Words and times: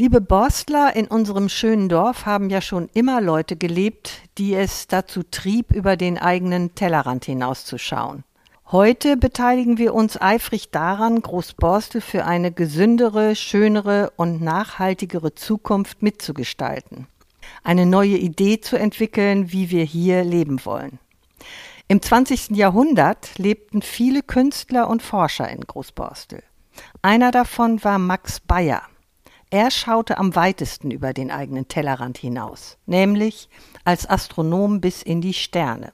Liebe 0.00 0.22
Borstler, 0.22 0.96
in 0.96 1.08
unserem 1.08 1.50
schönen 1.50 1.90
Dorf 1.90 2.24
haben 2.24 2.48
ja 2.48 2.62
schon 2.62 2.88
immer 2.94 3.20
Leute 3.20 3.54
gelebt, 3.54 4.22
die 4.38 4.54
es 4.54 4.86
dazu 4.86 5.22
trieb, 5.22 5.72
über 5.72 5.98
den 5.98 6.16
eigenen 6.16 6.74
Tellerrand 6.74 7.26
hinauszuschauen. 7.26 8.24
Heute 8.72 9.18
beteiligen 9.18 9.76
wir 9.76 9.92
uns 9.92 10.18
eifrig 10.18 10.70
daran, 10.70 11.20
Großborstel 11.20 12.00
für 12.00 12.24
eine 12.24 12.50
gesündere, 12.50 13.36
schönere 13.36 14.10
und 14.16 14.40
nachhaltigere 14.40 15.34
Zukunft 15.34 16.02
mitzugestalten. 16.02 17.06
Eine 17.62 17.84
neue 17.84 18.16
Idee 18.16 18.58
zu 18.58 18.78
entwickeln, 18.78 19.52
wie 19.52 19.68
wir 19.68 19.84
hier 19.84 20.24
leben 20.24 20.64
wollen. 20.64 20.98
Im 21.88 22.00
20. 22.00 22.56
Jahrhundert 22.56 23.36
lebten 23.36 23.82
viele 23.82 24.22
Künstler 24.22 24.88
und 24.88 25.02
Forscher 25.02 25.50
in 25.50 25.60
Großborstel. 25.60 26.42
Einer 27.02 27.32
davon 27.32 27.84
war 27.84 27.98
Max 27.98 28.40
Bayer. 28.40 28.80
Er 29.52 29.72
schaute 29.72 30.16
am 30.18 30.36
weitesten 30.36 30.92
über 30.92 31.12
den 31.12 31.32
eigenen 31.32 31.66
Tellerrand 31.66 32.18
hinaus, 32.18 32.78
nämlich 32.86 33.48
als 33.84 34.08
Astronom 34.08 34.80
bis 34.80 35.02
in 35.02 35.20
die 35.20 35.34
Sterne. 35.34 35.92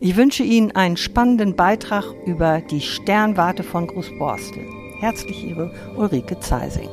Ich 0.00 0.16
wünsche 0.16 0.42
Ihnen 0.42 0.72
einen 0.72 0.96
spannenden 0.96 1.54
Beitrag 1.54 2.04
über 2.26 2.60
die 2.60 2.80
Sternwarte 2.80 3.62
von 3.62 3.86
Großborstel. 3.86 4.64
Herzlich 4.98 5.44
Ihre 5.44 5.72
Ulrike 5.96 6.40
Zeising. 6.40 6.88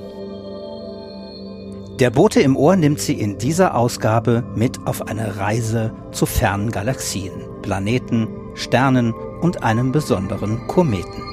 Der 1.99 2.11
Bote 2.11 2.41
im 2.41 2.55
Ohr 2.55 2.75
nimmt 2.75 2.99
Sie 2.99 3.19
in 3.19 3.39
dieser 3.39 3.75
Ausgabe 3.75 4.43
mit 4.55 4.85
auf 4.85 5.07
eine 5.07 5.37
Reise 5.37 5.95
zu 6.11 6.27
fernen 6.27 6.71
Galaxien, 6.71 7.31
Planeten, 7.63 8.27
Sternen 8.53 9.13
und 9.41 9.63
einem 9.63 9.91
besonderen 9.91 10.67
Kometen. 10.67 11.23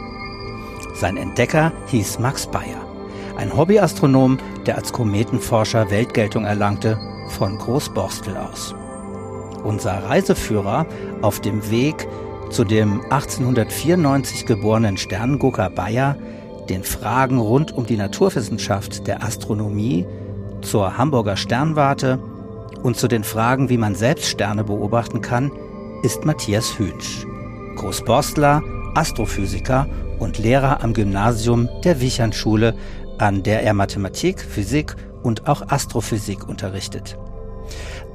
Sein 0.94 1.18
Entdecker 1.18 1.70
hieß 1.88 2.18
Max 2.18 2.46
Bayer, 2.46 2.87
ein 3.38 3.56
Hobbyastronom, 3.56 4.38
der 4.66 4.76
als 4.76 4.92
Kometenforscher 4.92 5.90
Weltgeltung 5.90 6.44
erlangte, 6.44 6.98
von 7.28 7.56
Großborstel 7.56 8.36
aus. 8.36 8.74
Unser 9.62 10.04
Reiseführer 10.04 10.86
auf 11.22 11.40
dem 11.40 11.70
Weg 11.70 12.06
zu 12.50 12.64
dem 12.64 13.00
1894 13.10 14.44
geborenen 14.44 14.96
Sternengucker 14.96 15.70
Bayer, 15.70 16.16
den 16.68 16.82
Fragen 16.82 17.38
rund 17.38 17.72
um 17.72 17.86
die 17.86 17.96
Naturwissenschaft 17.96 19.06
der 19.06 19.22
Astronomie, 19.22 20.04
zur 20.60 20.98
Hamburger 20.98 21.36
Sternwarte 21.36 22.18
und 22.82 22.96
zu 22.96 23.06
den 23.06 23.22
Fragen, 23.22 23.68
wie 23.68 23.78
man 23.78 23.94
selbst 23.94 24.26
Sterne 24.26 24.64
beobachten 24.64 25.20
kann, 25.20 25.52
ist 26.02 26.24
Matthias 26.24 26.78
Hünsch, 26.78 27.24
Großborstler, 27.76 28.62
Astrophysiker 28.94 29.86
und 30.18 30.38
Lehrer 30.38 30.82
am 30.82 30.92
Gymnasium 30.92 31.68
der 31.84 32.00
Wichernschule, 32.00 32.74
an 33.18 33.42
der 33.42 33.62
er 33.62 33.74
Mathematik, 33.74 34.40
Physik 34.40 34.96
und 35.22 35.48
auch 35.48 35.68
Astrophysik 35.68 36.48
unterrichtet. 36.48 37.18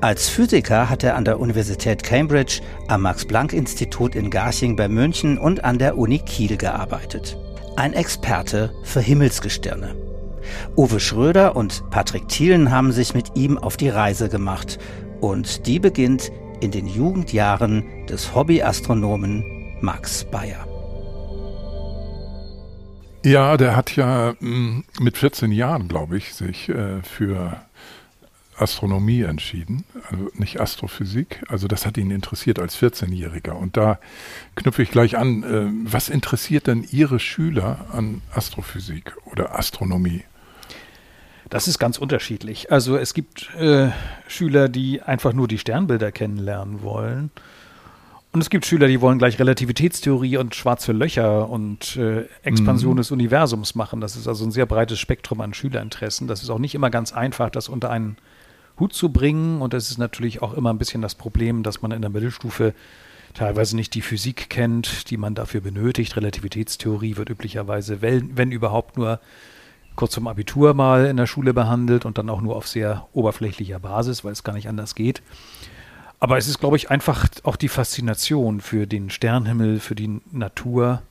Als 0.02 0.28
Physiker 0.28 0.90
hat 0.90 1.04
er 1.04 1.16
an 1.16 1.24
der 1.24 1.40
Universität 1.40 2.04
Cambridge, 2.04 2.62
am 2.88 3.04
Max-Planck-Institut 3.04 4.16
in 4.16 4.30
Garching 4.30 4.76
bei 4.76 4.88
München 4.88 5.38
und 5.38 5.64
an 5.64 5.78
der 5.78 5.98
Uni 5.98 6.20
Kiel 6.20 6.58
gearbeitet. 6.58 7.38
Ein 7.76 7.94
Experte 7.94 8.74
für 8.84 9.00
Himmelsgestirne. 9.00 9.96
Uwe 10.76 11.00
Schröder 11.00 11.56
und 11.56 11.90
Patrick 11.90 12.28
Thielen 12.28 12.70
haben 12.70 12.92
sich 12.92 13.14
mit 13.14 13.36
ihm 13.36 13.58
auf 13.58 13.78
die 13.78 13.90
Reise 13.90 14.28
gemacht 14.28 14.78
und 15.22 15.68
die 15.68 15.80
beginnt 15.80 16.32
in 16.60 16.72
den 16.72 16.88
Jugendjahren 16.88 18.06
des 18.08 18.36
Hobbyastronomen 18.36 19.78
Max 19.82 20.26
Bayer. 20.26 20.73
Ja, 23.24 23.56
der 23.56 23.76
hat 23.76 23.96
ja 23.96 24.36
mm, 24.40 24.84
mit 25.00 25.18
14 25.18 25.52
Jahren, 25.52 25.88
glaube 25.88 26.18
ich, 26.18 26.34
sich 26.34 26.68
äh, 26.70 27.02
für 27.04 27.58
Astronomie 28.58 29.22
entschieden, 29.22 29.86
also 30.10 30.30
nicht 30.34 30.60
Astrophysik. 30.60 31.42
Also 31.48 31.68
das 31.68 31.86
hat 31.86 31.98
ihn 31.98 32.12
interessiert 32.12 32.60
als 32.60 32.78
14-Jähriger. 32.78 33.54
Und 33.54 33.78
da 33.78 34.00
knüpfe 34.56 34.84
ich 34.84 34.92
gleich 34.92 35.18
an, 35.18 35.44
äh, 35.44 35.92
was 35.92 36.10
interessiert 36.10 36.68
denn 36.68 36.86
Ihre 36.92 37.20
Schüler 37.20 37.86
an 37.92 38.22
Astrophysik 38.34 39.16
oder 39.26 39.58
Astronomie? 39.58 40.24
Das 41.50 41.68
ist 41.68 41.80
ganz 41.80 41.98
unterschiedlich. 41.98 42.72
Also 42.72 42.98
es 42.98 43.14
gibt 43.14 43.54
äh, 43.56 43.90
Schüler, 44.28 44.70
die 44.70 45.02
einfach 45.02 45.34
nur 45.34 45.48
die 45.48 45.58
Sternbilder 45.58 46.12
kennenlernen 46.12 46.82
wollen. 46.82 47.32
Und 48.34 48.42
es 48.42 48.50
gibt 48.50 48.66
Schüler, 48.66 48.88
die 48.88 49.00
wollen 49.00 49.20
gleich 49.20 49.38
Relativitätstheorie 49.38 50.38
und 50.38 50.56
schwarze 50.56 50.92
Löcher 50.92 51.48
und 51.50 51.96
äh, 51.98 52.26
Expansion 52.42 52.94
mhm. 52.94 52.98
des 52.98 53.12
Universums 53.12 53.76
machen. 53.76 54.02
Das 54.02 54.16
ist 54.16 54.28
also 54.28 54.44
ein 54.44 54.52
sehr 54.52 54.66
breites 54.66 55.00
Spektrum 55.00 55.40
an 55.40 55.54
Schülerinteressen. 55.54 56.28
Das 56.28 56.42
ist 56.42 56.50
auch 56.50 56.58
nicht 56.58 56.74
immer 56.74 56.90
ganz 56.90 57.14
einfach, 57.14 57.52
das 57.52 57.70
unter 57.70 57.92
einen 57.92 58.18
Hut 58.80 58.94
zu 58.94 59.10
bringen. 59.10 59.62
Und 59.62 59.76
es 59.76 59.92
ist 59.92 60.00
natürlich 60.00 60.42
auch 60.42 60.56
immer 60.56 60.74
ein 60.74 60.80
bisschen 60.80 61.04
das 61.04 61.14
Problem, 61.14 61.62
dass 61.62 61.84
man 61.84 61.92
in 61.92 62.02
der 62.02 62.10
Mittelstufe 62.10 62.74
teilweise 63.36 63.76
nicht 63.76 63.94
die 63.94 64.02
Physik 64.02 64.50
kennt, 64.50 65.12
die 65.12 65.18
man 65.18 65.36
dafür 65.36 65.62
benötigt. 65.62 66.16
Relativitätstheorie 66.16 67.18
wird 67.18 67.30
üblicherweise, 67.30 68.02
wenn, 68.02 68.36
wenn 68.36 68.52
überhaupt 68.52 68.98
nur 68.98 69.20
kurz 69.96 70.14
zum 70.14 70.28
Abitur 70.28 70.74
mal 70.74 71.06
in 71.06 71.18
der 71.18 71.28
Schule 71.28 71.54
behandelt 71.54 72.04
und 72.04 72.18
dann 72.18 72.32
auch 72.32 72.42
nur 72.42 72.56
auf 72.56 72.68
sehr 72.68 73.08
oberflächlicher 73.14 73.78
Basis, 73.78 74.24
weil 74.24 74.32
es 74.32 74.44
gar 74.44 74.54
nicht 74.54 74.68
anders 74.68 74.96
geht. 74.96 75.22
Aber 76.24 76.38
es 76.38 76.48
ist, 76.48 76.60
glaube 76.60 76.78
ich, 76.78 76.90
einfach 76.90 77.28
auch 77.44 77.58
die 77.58 77.68
Faszination 77.68 78.62
für 78.62 78.88
den 78.88 79.10
Sternhimmel, 79.10 79.82
für 79.82 79.94
die 79.94 80.22
Natur. 80.32 81.02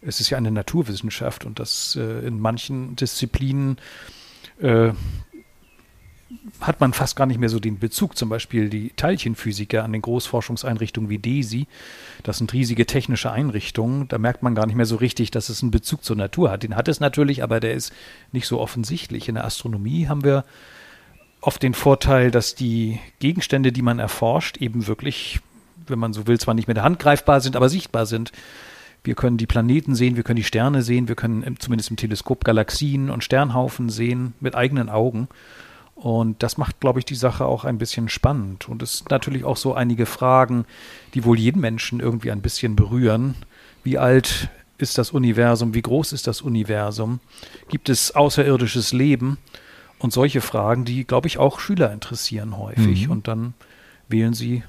Es 0.00 0.18
ist 0.18 0.30
ja 0.30 0.38
eine 0.38 0.50
Naturwissenschaft 0.50 1.44
und 1.44 1.58
das 1.58 1.94
äh, 1.94 2.26
in 2.26 2.40
manchen 2.40 2.96
Disziplinen 2.96 3.76
äh, 4.58 4.92
hat 6.62 6.80
man 6.80 6.94
fast 6.94 7.16
gar 7.16 7.26
nicht 7.26 7.36
mehr 7.38 7.50
so 7.50 7.60
den 7.60 7.78
Bezug. 7.78 8.16
Zum 8.16 8.30
Beispiel 8.30 8.70
die 8.70 8.94
Teilchenphysiker 8.96 9.84
an 9.84 9.92
den 9.92 10.00
Großforschungseinrichtungen 10.00 11.10
wie 11.10 11.18
DESI. 11.18 11.66
Das 12.22 12.38
sind 12.38 12.50
riesige 12.54 12.86
technische 12.86 13.30
Einrichtungen. 13.30 14.08
Da 14.08 14.16
merkt 14.16 14.42
man 14.42 14.54
gar 14.54 14.64
nicht 14.64 14.76
mehr 14.76 14.86
so 14.86 14.96
richtig, 14.96 15.30
dass 15.30 15.50
es 15.50 15.60
einen 15.60 15.70
Bezug 15.70 16.02
zur 16.02 16.16
Natur 16.16 16.50
hat. 16.50 16.62
Den 16.62 16.76
hat 16.76 16.88
es 16.88 16.98
natürlich, 16.98 17.42
aber 17.42 17.60
der 17.60 17.74
ist 17.74 17.92
nicht 18.32 18.46
so 18.46 18.58
offensichtlich. 18.58 19.28
In 19.28 19.34
der 19.34 19.44
Astronomie 19.44 20.08
haben 20.08 20.24
wir 20.24 20.46
oft 21.40 21.62
den 21.62 21.74
Vorteil, 21.74 22.30
dass 22.30 22.54
die 22.54 22.98
Gegenstände, 23.18 23.72
die 23.72 23.82
man 23.82 23.98
erforscht, 23.98 24.56
eben 24.58 24.86
wirklich, 24.86 25.40
wenn 25.86 25.98
man 25.98 26.12
so 26.12 26.26
will, 26.26 26.40
zwar 26.40 26.54
nicht 26.54 26.68
mit 26.68 26.76
der 26.76 26.84
Hand 26.84 26.98
greifbar 26.98 27.40
sind, 27.40 27.56
aber 27.56 27.68
sichtbar 27.68 28.06
sind. 28.06 28.32
Wir 29.04 29.14
können 29.14 29.36
die 29.36 29.46
Planeten 29.46 29.94
sehen, 29.94 30.16
wir 30.16 30.24
können 30.24 30.36
die 30.36 30.44
Sterne 30.44 30.82
sehen, 30.82 31.06
wir 31.06 31.14
können 31.14 31.56
zumindest 31.60 31.90
im 31.90 31.96
Teleskop 31.96 32.44
Galaxien 32.44 33.10
und 33.10 33.22
Sternhaufen 33.22 33.88
sehen 33.88 34.34
mit 34.40 34.56
eigenen 34.56 34.88
Augen. 34.88 35.28
Und 35.94 36.42
das 36.42 36.58
macht, 36.58 36.80
glaube 36.80 36.98
ich, 36.98 37.04
die 37.04 37.14
Sache 37.14 37.46
auch 37.46 37.64
ein 37.64 37.78
bisschen 37.78 38.08
spannend. 38.08 38.68
Und 38.68 38.82
es 38.82 38.98
sind 38.98 39.10
natürlich 39.10 39.44
auch 39.44 39.56
so 39.56 39.74
einige 39.74 40.04
Fragen, 40.04 40.66
die 41.14 41.24
wohl 41.24 41.38
jeden 41.38 41.60
Menschen 41.60 42.00
irgendwie 42.00 42.32
ein 42.32 42.42
bisschen 42.42 42.76
berühren. 42.76 43.34
Wie 43.82 43.96
alt 43.96 44.50
ist 44.76 44.98
das 44.98 45.10
Universum? 45.10 45.72
Wie 45.72 45.82
groß 45.82 46.12
ist 46.12 46.26
das 46.26 46.42
Universum? 46.42 47.20
Gibt 47.68 47.88
es 47.88 48.14
außerirdisches 48.14 48.92
Leben? 48.92 49.38
Und 50.06 50.12
solche 50.12 50.40
Fragen, 50.40 50.84
die, 50.84 51.04
glaube 51.04 51.26
ich, 51.26 51.38
auch 51.38 51.58
Schüler 51.58 51.92
interessieren 51.92 52.56
häufig. 52.56 53.06
Mhm. 53.06 53.10
Und 53.10 53.26
dann 53.26 53.54
wählen 54.06 54.34
sie 54.34 54.62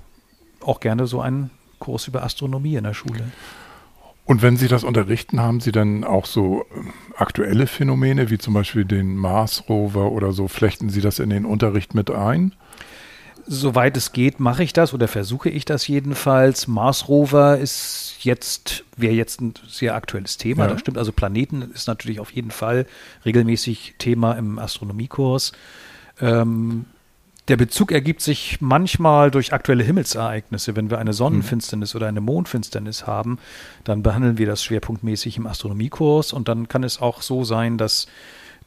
auch 0.61 0.79
gerne 0.79 1.05
so 1.05 1.21
einen 1.21 1.51
Kurs 1.77 2.07
über 2.07 2.23
Astronomie 2.23 2.73
in 2.73 2.85
der 2.85 2.95
Schule. 2.95 3.23
Und 4.25 4.41
wenn 4.41 4.57
Sie 4.57 4.67
das 4.67 4.83
unterrichten, 4.83 5.39
haben 5.39 5.59
Sie 5.59 5.71
dann 5.71 6.03
auch 6.03 6.25
so 6.25 6.65
ähm, 6.75 6.91
aktuelle 7.15 7.67
Phänomene, 7.67 8.31
wie 8.31 8.39
zum 8.39 8.55
Beispiel 8.55 8.83
den 8.83 9.15
Mars-Rover 9.15 10.11
oder 10.11 10.31
so, 10.31 10.47
flechten 10.47 10.89
Sie 10.89 11.01
das 11.01 11.19
in 11.19 11.29
den 11.29 11.45
Unterricht 11.45 11.93
mit 11.93 12.09
ein? 12.09 12.55
Soweit 13.49 13.95
es 13.95 14.11
geht, 14.11 14.41
mache 14.41 14.63
ich 14.63 14.73
das 14.73 14.93
oder 14.93 15.07
versuche 15.07 15.49
ich 15.49 15.63
das 15.63 15.87
jedenfalls. 15.87 16.67
Mars 16.67 17.07
Rover 17.07 17.57
ist 17.57 18.17
jetzt, 18.19 18.83
wäre 18.97 19.13
jetzt 19.13 19.39
ein 19.39 19.53
sehr 19.67 19.95
aktuelles 19.95 20.37
Thema. 20.37 20.65
Ja. 20.65 20.71
Das 20.71 20.81
stimmt. 20.81 20.97
Also 20.97 21.13
Planeten 21.13 21.61
ist 21.73 21.87
natürlich 21.87 22.19
auf 22.19 22.31
jeden 22.31 22.51
Fall 22.51 22.85
regelmäßig 23.23 23.95
Thema 23.99 24.33
im 24.33 24.59
Astronomiekurs. 24.59 25.53
Ähm, 26.19 26.85
der 27.47 27.55
Bezug 27.55 27.93
ergibt 27.93 28.21
sich 28.21 28.59
manchmal 28.59 29.31
durch 29.31 29.53
aktuelle 29.53 29.83
Himmelsereignisse. 29.83 30.75
Wenn 30.75 30.89
wir 30.89 30.99
eine 30.99 31.13
Sonnenfinsternis 31.13 31.95
oder 31.95 32.07
eine 32.07 32.19
Mondfinsternis 32.19 33.07
haben, 33.07 33.39
dann 33.85 34.03
behandeln 34.03 34.37
wir 34.37 34.47
das 34.47 34.61
schwerpunktmäßig 34.63 35.37
im 35.37 35.47
Astronomiekurs 35.47 36.33
und 36.33 36.49
dann 36.49 36.67
kann 36.67 36.83
es 36.83 37.01
auch 37.01 37.21
so 37.21 37.45
sein, 37.45 37.77
dass 37.77 38.07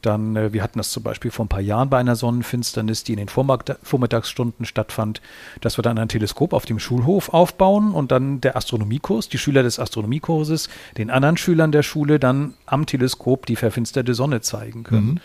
dann, 0.01 0.35
äh, 0.35 0.53
wir 0.53 0.63
hatten 0.63 0.79
das 0.79 0.91
zum 0.91 1.03
Beispiel 1.03 1.31
vor 1.31 1.45
ein 1.45 1.49
paar 1.49 1.61
Jahren 1.61 1.89
bei 1.89 1.97
einer 1.97 2.15
Sonnenfinsternis, 2.15 3.03
die 3.03 3.13
in 3.13 3.17
den 3.17 3.29
Vormittagsstunden 3.29 4.65
stattfand, 4.65 5.21
dass 5.61 5.77
wir 5.77 5.83
dann 5.83 5.97
ein 5.97 6.09
Teleskop 6.09 6.53
auf 6.53 6.65
dem 6.65 6.79
Schulhof 6.79 7.29
aufbauen 7.29 7.91
und 7.91 8.11
dann 8.11 8.41
der 8.41 8.55
Astronomiekurs, 8.55 9.29
die 9.29 9.37
Schüler 9.37 9.63
des 9.63 9.79
Astronomiekurses, 9.79 10.69
den 10.97 11.09
anderen 11.09 11.37
Schülern 11.37 11.71
der 11.71 11.83
Schule 11.83 12.19
dann 12.19 12.53
am 12.65 12.85
Teleskop 12.85 13.45
die 13.45 13.55
verfinsterte 13.55 14.13
Sonne 14.13 14.41
zeigen 14.41 14.83
können. 14.83 15.07
Mhm. 15.07 15.19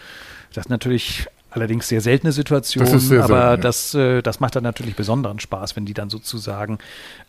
Das 0.53 0.67
ist 0.67 0.71
natürlich 0.71 1.27
allerdings 1.57 1.89
sehr 1.89 2.01
seltene 2.01 2.33
Situation, 2.33 2.85
Das 2.85 2.95
ist 2.95 3.09
sehr 3.09 3.25
aber 3.25 3.35
selten, 3.49 3.51
ja. 3.51 3.57
das, 3.57 3.95
äh, 3.95 4.23
das 4.23 4.41
macht 4.41 4.57
dann 4.57 4.63
natürlich 4.63 4.95
besonderen 4.95 5.41
Spaß, 5.41 5.75
wenn 5.77 5.85
die 5.87 5.95
dann 5.95 6.11
sozusagen 6.11 6.79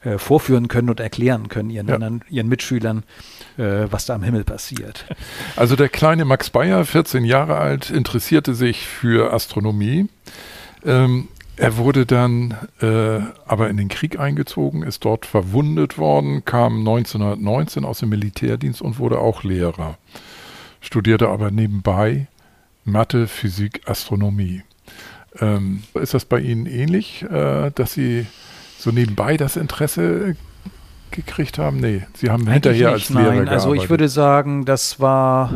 äh, 0.01 0.17
vorführen 0.17 0.67
können 0.67 0.89
und 0.89 0.99
erklären 0.99 1.49
können 1.49 1.69
ihren, 1.69 1.87
Ja. 1.87 1.95
anderen, 1.95 2.21
ihren 2.29 2.47
Mitschülern, 2.47 3.03
äh, 3.57 3.85
was 3.89 4.05
da 4.05 4.15
am 4.15 4.23
Himmel 4.23 4.43
passiert. 4.43 5.05
Also 5.55 5.75
der 5.75 5.89
kleine 5.89 6.23
Max 6.25 6.49
Bayer, 6.51 6.85
14 6.85 7.25
Jahre 7.25 7.57
alt, 7.57 7.89
interessierte 7.89 8.53
sich 8.53 8.85
für 8.85 9.33
Astronomie. 9.33 10.07
Ähm, 10.85 11.29
er 11.55 11.77
wurde 11.77 12.05
dann 12.05 12.55
äh, 12.81 13.19
aber 13.47 13.69
in 13.69 13.77
den 13.77 13.87
Krieg 13.87 14.19
eingezogen, 14.19 14.83
ist 14.83 15.03
dort 15.05 15.25
verwundet 15.25 15.97
worden, 15.97 16.45
kam 16.45 16.79
1919 16.79 17.83
aus 17.85 17.99
dem 17.99 18.09
Militärdienst 18.09 18.81
und 18.81 18.99
wurde 18.99 19.19
auch 19.19 19.43
Lehrer. 19.43 19.97
Studierte 20.81 21.29
aber 21.29 21.49
nebenbei 21.49 22.27
Mathe, 22.87 23.27
Physik, 23.27 23.81
Astronomie. 23.85 24.63
Ähm, 25.39 25.83
ist 25.93 26.13
das 26.13 26.25
bei 26.25 26.39
Ihnen 26.39 26.65
ähnlich, 26.65 27.23
äh, 27.23 27.69
dass 27.75 27.93
Sie 27.93 28.25
so 28.79 28.91
nebenbei 28.91 29.37
das 29.37 29.55
Interesse 29.55 30.35
gekriegt 31.11 31.57
haben? 31.57 31.77
Nee, 31.79 32.07
Sie 32.15 32.29
haben 32.29 32.47
hinterher 32.49 32.89
Eigentlich 32.89 33.01
als 33.03 33.09
nicht, 33.09 33.19
Lehrer 33.19 33.35
nein. 33.35 33.49
Also 33.49 33.73
ich 33.73 33.81
gearbeitet. 33.81 33.89
würde 33.89 34.09
sagen, 34.09 34.65
das 34.65 34.99
war, 34.99 35.51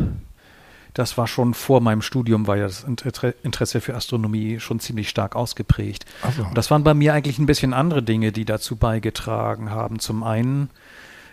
das 0.94 1.16
war 1.18 1.26
schon 1.26 1.54
vor 1.54 1.80
meinem 1.80 2.02
Studium, 2.02 2.46
war 2.46 2.56
ja 2.58 2.64
das 2.64 2.84
Inter- 2.84 3.34
Interesse 3.42 3.80
für 3.80 3.94
Astronomie 3.94 4.60
schon 4.60 4.78
ziemlich 4.78 5.08
stark 5.08 5.34
ausgeprägt. 5.34 6.04
So. 6.36 6.44
Und 6.44 6.56
das 6.56 6.70
waren 6.70 6.84
bei 6.84 6.94
mir 6.94 7.14
eigentlich 7.14 7.38
ein 7.38 7.46
bisschen 7.46 7.72
andere 7.72 8.02
Dinge, 8.02 8.30
die 8.30 8.44
dazu 8.44 8.76
beigetragen 8.76 9.70
haben. 9.70 9.98
Zum 9.98 10.22
einen, 10.22 10.68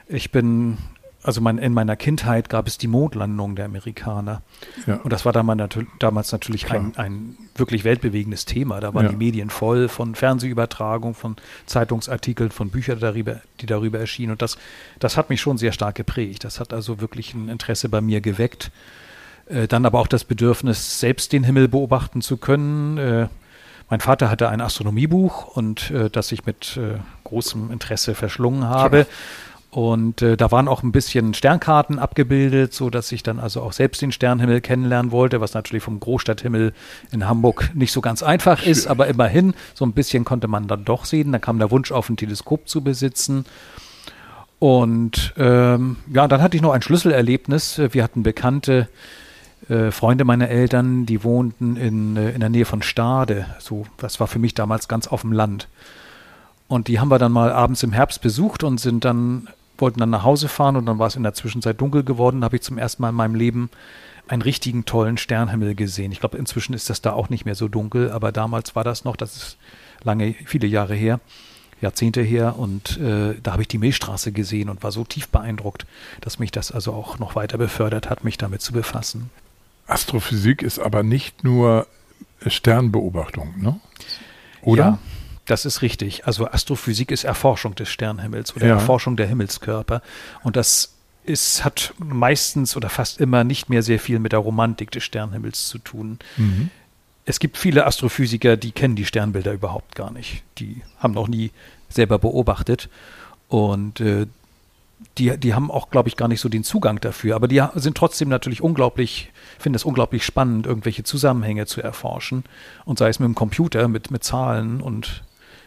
ich 0.07 0.31
bin, 0.31 0.77
also 1.21 1.41
mein, 1.41 1.57
in 1.57 1.73
meiner 1.73 1.95
Kindheit 1.95 2.49
gab 2.49 2.67
es 2.67 2.77
die 2.77 2.87
Mondlandung 2.87 3.55
der 3.55 3.65
Amerikaner. 3.65 4.41
Ja. 4.87 4.95
Und 5.03 5.11
das 5.11 5.25
war 5.25 5.33
damals, 5.33 5.57
natür 5.57 5.85
damals 5.99 6.31
natürlich 6.31 6.65
Klar. 6.65 6.79
ein, 6.79 6.97
ein 6.97 7.37
wirklich 7.55 7.83
weltbewegendes 7.83 8.45
Thema. 8.45 8.79
Da 8.79 8.93
waren 8.93 9.05
Ja. 9.05 9.11
die 9.11 9.17
Medien 9.17 9.49
voll 9.49 9.89
von 9.89 10.15
Fernsehübertragungen, 10.15 11.15
von 11.15 11.35
Zeitungsartikeln, 11.65 12.51
von 12.51 12.69
Büchern, 12.69 12.99
darüber, 12.99 13.41
die 13.59 13.65
darüber 13.65 13.99
erschienen. 13.99 14.31
Und 14.31 14.41
das, 14.41 14.57
das 14.99 15.17
hat 15.17 15.29
mich 15.29 15.41
schon 15.41 15.57
sehr 15.57 15.73
stark 15.73 15.95
geprägt. 15.95 16.45
Das 16.45 16.59
hat 16.59 16.73
also 16.73 17.01
wirklich 17.01 17.33
ein 17.33 17.49
Interesse 17.49 17.89
bei 17.89 17.99
mir 17.99 18.21
geweckt. 18.21 18.71
Äh, 19.47 19.67
dann 19.67 19.85
aber 19.85 19.99
auch 19.99 20.07
das 20.07 20.23
Bedürfnis, 20.23 20.99
selbst 20.99 21.33
den 21.33 21.43
Himmel 21.43 21.67
beobachten 21.67 22.21
zu 22.21 22.37
können. 22.37 22.97
Äh, 22.97 23.27
mein 23.89 23.99
Vater 23.99 24.29
hatte 24.29 24.47
ein 24.49 24.61
Astronomiebuch 24.61 25.47
und 25.47 25.89
äh, 25.91 26.09
das 26.09 26.31
ich 26.31 26.45
mit 26.45 26.77
äh, 26.77 26.99
großem 27.23 27.71
Interesse 27.71 28.15
verschlungen 28.15 28.65
habe. 28.65 29.07
Und 29.71 30.23
äh, 30.23 30.35
da 30.35 30.51
waren 30.51 30.67
auch 30.67 30.81
ein 30.81 30.91
bisschen 30.91 31.35
Sternkarten 31.35 31.99
abgebildet, 31.99 32.73
so 32.73 32.89
dass 32.89 33.11
ich 33.11 33.21
dann 33.21 33.39
also 33.39 33.61
auch 33.61 33.71
selbst 33.71 34.01
den 34.01 34.11
Sternhimmel 34.11 34.61
kennenlernen 34.61 35.11
wollte, 35.11 35.41
was 35.41 35.53
natürlich 35.53 35.83
vom 35.83 35.99
Großstadthimmel 35.99 36.73
in 37.11 37.27
Hamburg 37.27 37.69
nicht 37.75 37.91
so 37.91 38.01
ganz 38.01 38.23
einfach 38.23 38.65
ist, 38.65 38.87
aber 38.87 39.07
immerhin 39.07 39.53
so 39.75 39.85
ein 39.85 39.93
bisschen 39.93 40.25
konnte 40.25 40.47
man 40.47 40.67
dann 40.67 40.85
doch 40.85 41.05
sehen. 41.05 41.31
Da 41.31 41.39
kam 41.39 41.59
der 41.59 41.69
Wunsch 41.69 41.91
auf, 41.91 42.09
ein 42.09 42.17
Teleskop 42.17 42.67
zu 42.67 42.81
besitzen. 42.81 43.45
Und 44.57 45.33
ähm, 45.37 45.97
ja, 46.11 46.27
dann 46.27 46.41
hatte 46.41 46.57
ich 46.57 46.63
noch 46.63 46.73
ein 46.73 46.81
Schlüsselerlebnis. 46.81 47.79
Wir 47.91 48.03
hatten 48.03 48.23
bekannte 48.23 48.89
äh, 49.69 49.91
Freunde 49.91 50.25
meiner 50.25 50.49
Eltern, 50.49 51.05
die 51.05 51.23
wohnten 51.23 51.77
in, 51.77 52.17
äh, 52.17 52.31
in 52.31 52.39
der 52.39 52.49
Nähe 52.49 52.65
von 52.65 52.81
Stade. 52.81 53.45
So, 53.59 53.85
das 53.97 54.19
war 54.19 54.27
für 54.27 54.39
mich 54.39 54.55
damals 54.55 54.87
ganz 54.87 55.07
auf 55.07 55.21
dem 55.21 55.31
Land. 55.31 55.67
Und 56.67 56.87
die 56.87 56.99
haben 56.99 57.09
wir 57.09 57.19
dann 57.19 57.31
mal 57.31 57.51
abends 57.51 57.83
im 57.83 57.93
Herbst 57.93 58.21
besucht 58.21 58.63
und 58.63 58.79
sind 58.79 59.05
dann, 59.05 59.47
wollten 59.81 59.99
dann 59.99 60.09
nach 60.09 60.23
Hause 60.23 60.47
fahren 60.47 60.75
und 60.75 60.85
dann 60.85 60.99
war 60.99 61.07
es 61.07 61.15
in 61.15 61.23
der 61.23 61.33
Zwischenzeit 61.33 61.79
dunkel 61.79 62.03
geworden. 62.03 62.41
Da 62.41 62.45
habe 62.45 62.57
ich 62.57 62.61
zum 62.61 62.77
ersten 62.77 63.01
Mal 63.01 63.09
in 63.09 63.15
meinem 63.15 63.35
Leben 63.35 63.69
einen 64.27 64.41
richtigen 64.41 64.85
tollen 64.85 65.17
Sternhimmel 65.17 65.75
gesehen. 65.75 66.11
Ich 66.11 66.19
glaube, 66.19 66.37
inzwischen 66.37 66.73
ist 66.73 66.89
das 66.89 67.01
da 67.01 67.13
auch 67.13 67.29
nicht 67.29 67.45
mehr 67.45 67.55
so 67.55 67.67
dunkel, 67.67 68.11
aber 68.11 68.31
damals 68.31 68.75
war 68.75 68.83
das 68.83 69.03
noch, 69.03 69.15
das 69.15 69.35
ist 69.35 69.57
lange, 70.03 70.35
viele 70.45 70.67
Jahre 70.67 70.95
her, 70.95 71.19
Jahrzehnte 71.81 72.21
her 72.21 72.57
und 72.57 72.97
äh, 72.97 73.35
da 73.41 73.53
habe 73.53 73.63
ich 73.63 73.67
die 73.67 73.77
Milchstraße 73.77 74.31
gesehen 74.31 74.69
und 74.69 74.83
war 74.83 74.91
so 74.91 75.03
tief 75.03 75.29
beeindruckt, 75.29 75.85
dass 76.21 76.37
mich 76.37 76.51
das 76.51 76.71
also 76.71 76.93
auch 76.93 77.19
noch 77.19 77.35
weiter 77.35 77.57
befördert 77.57 78.09
hat, 78.09 78.23
mich 78.23 78.37
damit 78.37 78.61
zu 78.61 78.73
befassen. 78.73 79.29
Astrophysik 79.87 80.61
ist 80.61 80.79
aber 80.79 81.01
nicht 81.03 81.43
nur 81.43 81.87
Sternbeobachtung, 82.45 83.55
ne? 83.59 83.79
Oder? 84.61 84.83
Ja, 84.83 84.99
das 85.49 85.65
ist 85.65 85.81
richtig. 85.81 86.25
Also 86.27 86.47
Astrophysik 86.47 87.11
ist 87.11 87.23
Erforschung 87.23 87.75
des 87.75 87.89
Sternhimmels 87.89 88.55
oder 88.55 88.67
Ja. 88.67 88.73
Erforschung 88.75 89.17
der 89.17 89.27
Himmelskörper. 89.27 90.01
Und 90.43 90.55
das 90.55 90.95
ist, 91.23 91.63
hat 91.65 91.93
meistens 91.97 92.75
oder 92.75 92.89
fast 92.89 93.19
immer 93.19 93.43
nicht 93.43 93.69
mehr 93.69 93.83
sehr 93.83 93.99
viel 93.99 94.19
mit 94.19 94.31
der 94.31 94.39
Romantik 94.39 94.91
des 94.91 95.03
Sternhimmels 95.03 95.67
zu 95.67 95.77
tun. 95.79 96.19
Mhm. 96.37 96.69
Es 97.25 97.39
gibt 97.39 97.57
viele 97.57 97.85
Astrophysiker, 97.85 98.57
die 98.57 98.71
kennen 98.71 98.95
die 98.95 99.05
Sternbilder 99.05 99.53
überhaupt 99.53 99.95
gar 99.95 100.11
nicht. 100.11 100.43
Die 100.57 100.81
haben 100.97 101.13
noch 101.13 101.27
nie 101.27 101.51
selber 101.89 102.17
beobachtet. 102.17 102.89
Und 103.47 103.99
äh, 103.99 104.27
die, 105.17 105.37
die 105.37 105.53
haben 105.53 105.71
auch, 105.71 105.89
glaube 105.89 106.09
ich, 106.09 106.15
gar 106.15 106.27
nicht 106.27 106.41
so 106.41 106.49
den 106.49 106.63
Zugang 106.63 106.99
dafür. 106.99 107.35
Aber 107.35 107.47
die 107.47 107.63
sind 107.75 107.97
trotzdem 107.97 108.29
natürlich 108.29 108.61
unglaublich, 108.61 109.31
finden 109.57 109.75
es 109.75 109.83
unglaublich 109.83 110.25
spannend, 110.25 110.65
irgendwelche 110.65 111.03
Zusammenhänge 111.03 111.65
zu 111.65 111.81
erforschen. 111.81 112.43
Und 112.85 112.99
sei 112.99 113.09
es 113.09 113.19
mit 113.19 113.27
dem 113.27 113.35
Computer, 113.35 113.87
mit, 113.87 114.11
mit 114.11 114.23
Zahlen 114.23 114.81
und 114.81 115.23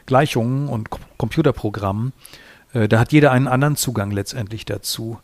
Gleichungen 0.07 0.69
und 0.69 0.89
Computerprogrammen. 1.19 2.13
Äh, 2.73 2.89
da 2.89 2.99
hat 2.99 3.13
jeder 3.13 3.33
einen 3.33 3.49
anderen 3.49 3.77
Zugang 3.77 4.11
letztendlich 4.11 4.65
dazu. 4.65 5.19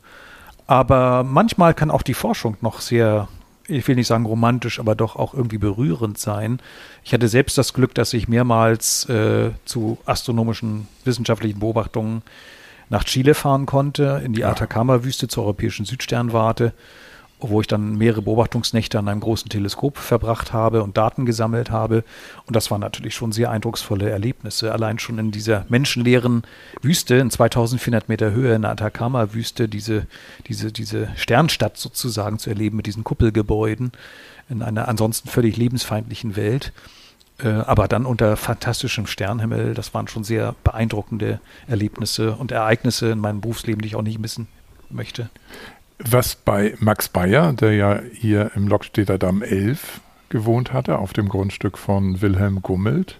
Aber 0.66 1.24
manchmal 1.24 1.74
kann 1.74 1.90
auch 1.90 2.02
die 2.02 2.14
Forschung 2.14 2.56
noch 2.60 2.80
sehr, 2.80 3.28
ich 3.66 3.88
will 3.88 3.96
nicht 3.96 4.06
sagen 4.06 4.26
romantisch, 4.26 4.78
aber 4.78 4.94
doch 4.94 5.16
auch 5.16 5.32
irgendwie 5.32 5.58
berührend 5.58 6.18
sein. 6.18 6.60
Ich 7.04 7.14
hatte 7.14 7.28
selbst 7.28 7.56
das 7.56 7.72
Glück, 7.72 7.94
dass 7.94 8.12
ich 8.12 8.28
mehrmals 8.28 9.08
äh, 9.08 9.50
zu 9.64 9.98
astronomischen 10.04 10.86
wissenschaftlichen 11.04 11.60
Beobachtungen 11.60 12.22
nach 12.90 13.04
Chile 13.04 13.34
fahren 13.34 13.66
konnte, 13.66 14.22
in 14.24 14.32
die 14.32 14.44
Atacama-Wüste 14.44 15.28
zur 15.28 15.44
europäischen 15.44 15.84
Südsternwarte, 15.84 16.72
wo 17.40 17.60
ich 17.60 17.66
dann 17.66 17.96
mehrere 17.96 18.22
Beobachtungsnächte 18.22 18.98
an 18.98 19.08
einem 19.08 19.20
großen 19.20 19.48
Teleskop 19.48 19.96
verbracht 19.96 20.52
habe 20.52 20.82
und 20.82 20.96
Daten 20.96 21.24
gesammelt 21.24 21.70
habe. 21.70 22.04
Und 22.46 22.56
das 22.56 22.70
waren 22.70 22.80
natürlich 22.80 23.14
schon 23.14 23.32
sehr 23.32 23.50
eindrucksvolle 23.50 24.10
Erlebnisse. 24.10 24.72
Allein 24.72 24.98
schon 24.98 25.18
in 25.18 25.30
dieser 25.30 25.64
menschenleeren 25.68 26.42
Wüste 26.82 27.16
in 27.16 27.30
2400 27.30 28.08
Meter 28.08 28.32
Höhe 28.32 28.54
in 28.54 28.62
der 28.62 28.72
Atacama-Wüste 28.72 29.68
diese, 29.68 30.06
diese, 30.46 30.72
diese 30.72 31.10
Sternstadt 31.16 31.76
sozusagen 31.76 32.38
zu 32.38 32.50
erleben 32.50 32.76
mit 32.76 32.86
diesen 32.86 33.04
Kuppelgebäuden 33.04 33.92
in 34.48 34.62
einer 34.62 34.88
ansonsten 34.88 35.28
völlig 35.28 35.56
lebensfeindlichen 35.56 36.34
Welt. 36.34 36.72
Äh, 37.42 37.48
aber 37.48 37.86
dann 37.86 38.04
unter 38.04 38.36
fantastischem 38.36 39.06
Sternhimmel, 39.06 39.74
das 39.74 39.94
waren 39.94 40.08
schon 40.08 40.24
sehr 40.24 40.54
beeindruckende 40.64 41.40
Erlebnisse 41.68 42.32
und 42.32 42.50
Ereignisse 42.50 43.10
in 43.10 43.20
meinem 43.20 43.40
Berufsleben, 43.40 43.80
die 43.80 43.88
ich 43.88 43.96
auch 43.96 44.02
nicht 44.02 44.18
missen 44.18 44.48
möchte. 44.90 45.30
Was 45.98 46.36
bei 46.36 46.74
Max 46.78 47.08
Bayer, 47.08 47.52
der 47.52 47.72
ja 47.72 48.00
hier 48.12 48.52
im 48.54 48.68
Lockstädter 48.68 49.18
Damm 49.18 49.42
11 49.42 50.00
gewohnt 50.28 50.72
hatte, 50.72 50.98
auf 50.98 51.12
dem 51.12 51.28
Grundstück 51.28 51.76
von 51.76 52.20
Wilhelm 52.20 52.62
Gummelt, 52.62 53.18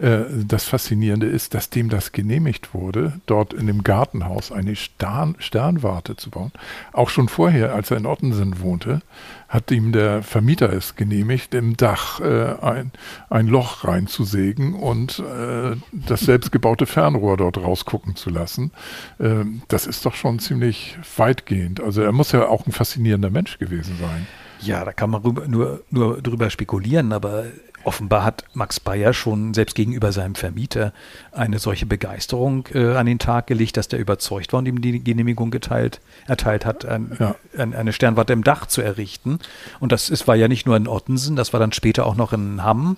das 0.00 0.64
Faszinierende 0.64 1.26
ist, 1.26 1.52
dass 1.52 1.68
dem 1.68 1.90
das 1.90 2.12
genehmigt 2.12 2.72
wurde, 2.72 3.20
dort 3.26 3.52
in 3.52 3.66
dem 3.66 3.84
Gartenhaus 3.84 4.50
eine 4.50 4.74
Stern 4.74 5.36
Sternwarte 5.38 6.16
zu 6.16 6.30
bauen. 6.30 6.52
Auch 6.92 7.10
schon 7.10 7.28
vorher, 7.28 7.74
als 7.74 7.90
er 7.90 7.98
in 7.98 8.06
Ottensen 8.06 8.60
wohnte, 8.60 9.02
hat 9.50 9.70
ihm 9.70 9.92
der 9.92 10.22
Vermieter 10.22 10.72
es 10.72 10.94
genehmigt, 10.94 11.54
im 11.54 11.76
Dach 11.76 12.20
äh, 12.20 12.54
ein, 12.62 12.92
ein 13.28 13.48
Loch 13.48 13.84
reinzusägen 13.84 14.74
und 14.74 15.18
äh, 15.18 15.76
das 15.92 16.20
selbstgebaute 16.20 16.86
Fernrohr 16.86 17.36
dort 17.36 17.58
rausgucken 17.58 18.16
zu 18.16 18.30
lassen. 18.30 18.70
Ähm, 19.18 19.62
das 19.68 19.86
ist 19.86 20.06
doch 20.06 20.14
schon 20.14 20.38
ziemlich 20.38 20.96
weitgehend. 21.16 21.80
Also 21.80 22.00
er 22.00 22.12
muss 22.12 22.32
ja 22.32 22.46
auch 22.46 22.66
ein 22.66 22.72
faszinierender 22.72 23.30
Mensch 23.30 23.58
gewesen 23.58 23.96
sein. 24.00 24.26
Ja, 24.60 24.84
da 24.84 24.92
kann 24.92 25.10
man 25.10 25.22
nur, 25.22 25.82
nur 25.90 26.22
drüber 26.22 26.50
spekulieren, 26.50 27.12
aber 27.12 27.46
offenbar 27.84 28.24
hat 28.24 28.44
Max 28.54 28.80
Bayer 28.80 29.12
schon 29.12 29.54
selbst 29.54 29.74
gegenüber 29.74 30.12
seinem 30.12 30.34
Vermieter 30.34 30.92
eine 31.32 31.58
solche 31.58 31.86
Begeisterung 31.86 32.66
äh, 32.74 32.94
an 32.96 33.06
den 33.06 33.18
Tag 33.18 33.46
gelegt, 33.46 33.76
dass 33.76 33.88
der 33.88 33.98
überzeugt 33.98 34.52
war 34.52 34.58
und 34.58 34.66
ihm 34.66 34.80
die 34.80 35.02
Genehmigung 35.02 35.50
geteilt, 35.50 36.00
erteilt 36.26 36.66
hat, 36.66 36.84
ein, 36.84 37.16
Ja. 37.18 37.34
ein, 37.56 37.74
eine 37.74 37.92
Sternwarte 37.92 38.32
im 38.32 38.44
Dach 38.44 38.66
zu 38.66 38.82
errichten. 38.82 39.38
Und 39.78 39.92
das 39.92 40.10
ist, 40.10 40.28
war 40.28 40.36
ja 40.36 40.48
nicht 40.48 40.66
nur 40.66 40.76
in 40.76 40.88
Ottensen, 40.88 41.36
das 41.36 41.52
war 41.52 41.60
dann 41.60 41.72
später 41.72 42.06
auch 42.06 42.16
noch 42.16 42.32
in 42.32 42.62
Hamm 42.62 42.96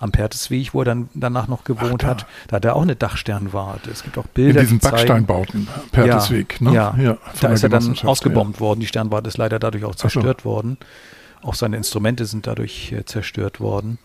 am 0.00 0.10
Pertesweg, 0.12 0.74
wo 0.74 0.80
er 0.82 0.84
dann 0.86 1.08
danach 1.14 1.48
noch 1.48 1.64
gewohnt 1.64 2.02
da. 2.02 2.08
hat. 2.08 2.26
Da 2.48 2.56
hat 2.56 2.64
er 2.64 2.76
auch 2.76 2.82
eine 2.82 2.96
Dachsternwarte. 2.96 3.90
Es 3.90 4.02
gibt 4.02 4.18
auch 4.18 4.24
In 4.24 4.30
Bilder, 4.34 4.60
diesen 4.60 4.80
die 4.80 4.88
Backsteinbauten, 4.88 5.68
Pertesweg, 5.92 6.60
ja, 6.60 6.92
ne? 6.92 7.04
Ja, 7.04 7.14
von 7.14 7.40
da 7.40 7.48
ist 7.50 7.62
er 7.62 7.68
dann 7.68 7.96
ausgebombt 8.02 8.60
worden. 8.60 8.80
Die 8.80 8.86
Sternwarte 8.86 9.28
ist 9.28 9.38
leider 9.38 9.58
dadurch 9.58 9.84
auch 9.84 9.92
so. 9.94 10.08
zerstört 10.08 10.44
worden. 10.44 10.78
Auch 11.42 11.54
seine 11.54 11.76
Instrumente 11.76 12.24
sind 12.26 12.46
dadurch 12.46 12.92
äh, 12.92 13.04
zerstört 13.04 13.60
worden. 13.60 13.98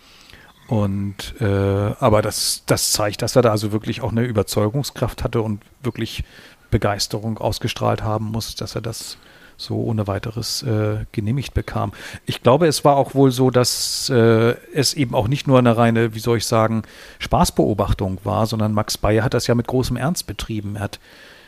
Und 0.70 1.34
äh, 1.42 1.46
aber 1.46 2.22
das, 2.22 2.62
das 2.68 2.92
zeigt, 2.92 3.24
dass 3.24 3.36
er 3.36 3.42
da 3.42 3.50
also 3.50 3.72
wirklich 3.72 4.02
auch 4.02 4.12
eine 4.12 4.24
Überzeugungskraft 4.24 5.24
hatte 5.24 5.42
und 5.42 5.64
wirklich 5.82 6.24
Begeisterung 6.70 7.40
ausgestrahlt 7.40 8.04
haben 8.04 8.26
muss, 8.26 8.56
dass 8.56 8.76
er 8.76 8.82
das 8.82 9.18
so 9.58 9.82
ohne 9.82 10.06
weiteres 10.06 10.62
äh, 10.62 11.06
genehmigt 11.12 11.56
bekam. 11.56 11.92
Ich 12.28 12.44
glaube, 12.44 12.68
es 12.68 12.86
war 12.86 12.98
auch 12.98 13.16
wohl 13.16 13.32
so, 13.32 13.50
dass 13.50 14.10
äh, 14.10 14.56
es 14.74 14.94
eben 14.94 15.16
auch 15.16 15.28
nicht 15.28 15.48
nur 15.48 15.58
eine 15.58 15.76
reine, 15.76 16.14
wie 16.14 16.20
soll 16.20 16.38
ich 16.38 16.46
sagen, 16.46 16.84
Spaßbeobachtung 17.18 18.20
war, 18.24 18.46
sondern 18.46 18.72
Max 18.72 18.98
Bayer 18.98 19.24
hat 19.24 19.34
das 19.34 19.48
ja 19.48 19.56
mit 19.56 19.68
großem 19.68 19.98
Ernst 19.98 20.28
betrieben. 20.28 20.76
Er 20.76 20.84
hat 20.84 21.00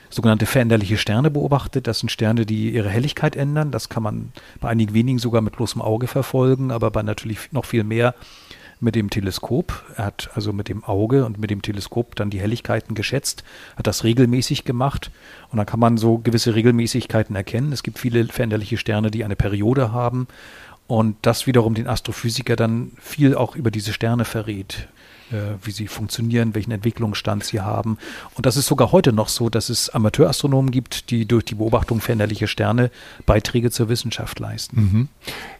sogenannte 0.09 0.47
veränderliche 0.47 0.97
Sterne 0.97 1.29
beobachtet. 1.29 1.85
Das 1.85 1.99
sind 1.99 2.09
Sterne, 2.09 2.45
die 2.45 2.71
ihre 2.71 2.89
Helligkeit 2.89 3.35
ändern. 3.35 3.71
Das 3.71 3.87
kann 3.87 4.03
man 4.03 4.31
bei 4.59 4.67
einigen 4.67 4.95
wenigen 4.95 5.19
sogar 5.19 5.41
mit 5.41 5.55
bloßem 5.55 5.81
Auge 5.81 6.07
verfolgen, 6.07 6.71
aber 6.71 6.89
bei 6.89 7.03
natürlich 7.03 7.51
noch 7.51 7.65
viel 7.65 7.83
mehr 7.83 8.15
mit 8.81 8.95
dem 8.95 9.09
Teleskop. 9.09 9.85
Er 9.95 10.05
hat 10.05 10.29
also 10.33 10.51
mit 10.51 10.67
dem 10.67 10.83
Auge 10.83 11.25
und 11.25 11.39
mit 11.39 11.49
dem 11.49 11.61
Teleskop 11.61 12.15
dann 12.15 12.29
die 12.29 12.41
Helligkeiten 12.41 12.95
geschätzt, 12.95 13.43
hat 13.77 13.87
das 13.87 14.03
regelmäßig 14.03 14.65
gemacht 14.65 15.11
und 15.51 15.57
dann 15.57 15.65
kann 15.65 15.79
man 15.79 15.97
so 15.97 16.17
gewisse 16.17 16.55
Regelmäßigkeiten 16.55 17.35
erkennen. 17.35 17.71
Es 17.71 17.83
gibt 17.83 17.99
viele 17.99 18.25
veränderliche 18.25 18.77
Sterne, 18.77 19.11
die 19.11 19.23
eine 19.23 19.35
Periode 19.35 19.91
haben 19.91 20.27
und 20.87 21.15
das 21.21 21.47
wiederum 21.47 21.75
den 21.75 21.87
Astrophysiker 21.87 22.55
dann 22.55 22.91
viel 22.99 23.35
auch 23.35 23.55
über 23.55 23.71
diese 23.71 23.93
Sterne 23.93 24.25
verrät 24.25 24.89
wie 25.63 25.71
sie 25.71 25.87
funktionieren, 25.87 26.55
welchen 26.55 26.71
Entwicklungsstand 26.71 27.43
sie 27.43 27.61
haben. 27.61 27.97
Und 28.35 28.45
das 28.45 28.57
ist 28.57 28.67
sogar 28.67 28.91
heute 28.91 29.13
noch 29.13 29.29
so, 29.29 29.49
dass 29.49 29.69
es 29.69 29.89
Amateurastronomen 29.89 30.71
gibt, 30.71 31.09
die 31.09 31.25
durch 31.25 31.45
die 31.45 31.55
Beobachtung 31.55 32.01
veränderlicher 32.01 32.47
Sterne 32.47 32.91
Beiträge 33.25 33.71
zur 33.71 33.89
Wissenschaft 33.89 34.39
leisten. 34.39 34.81
Mhm. 34.81 35.07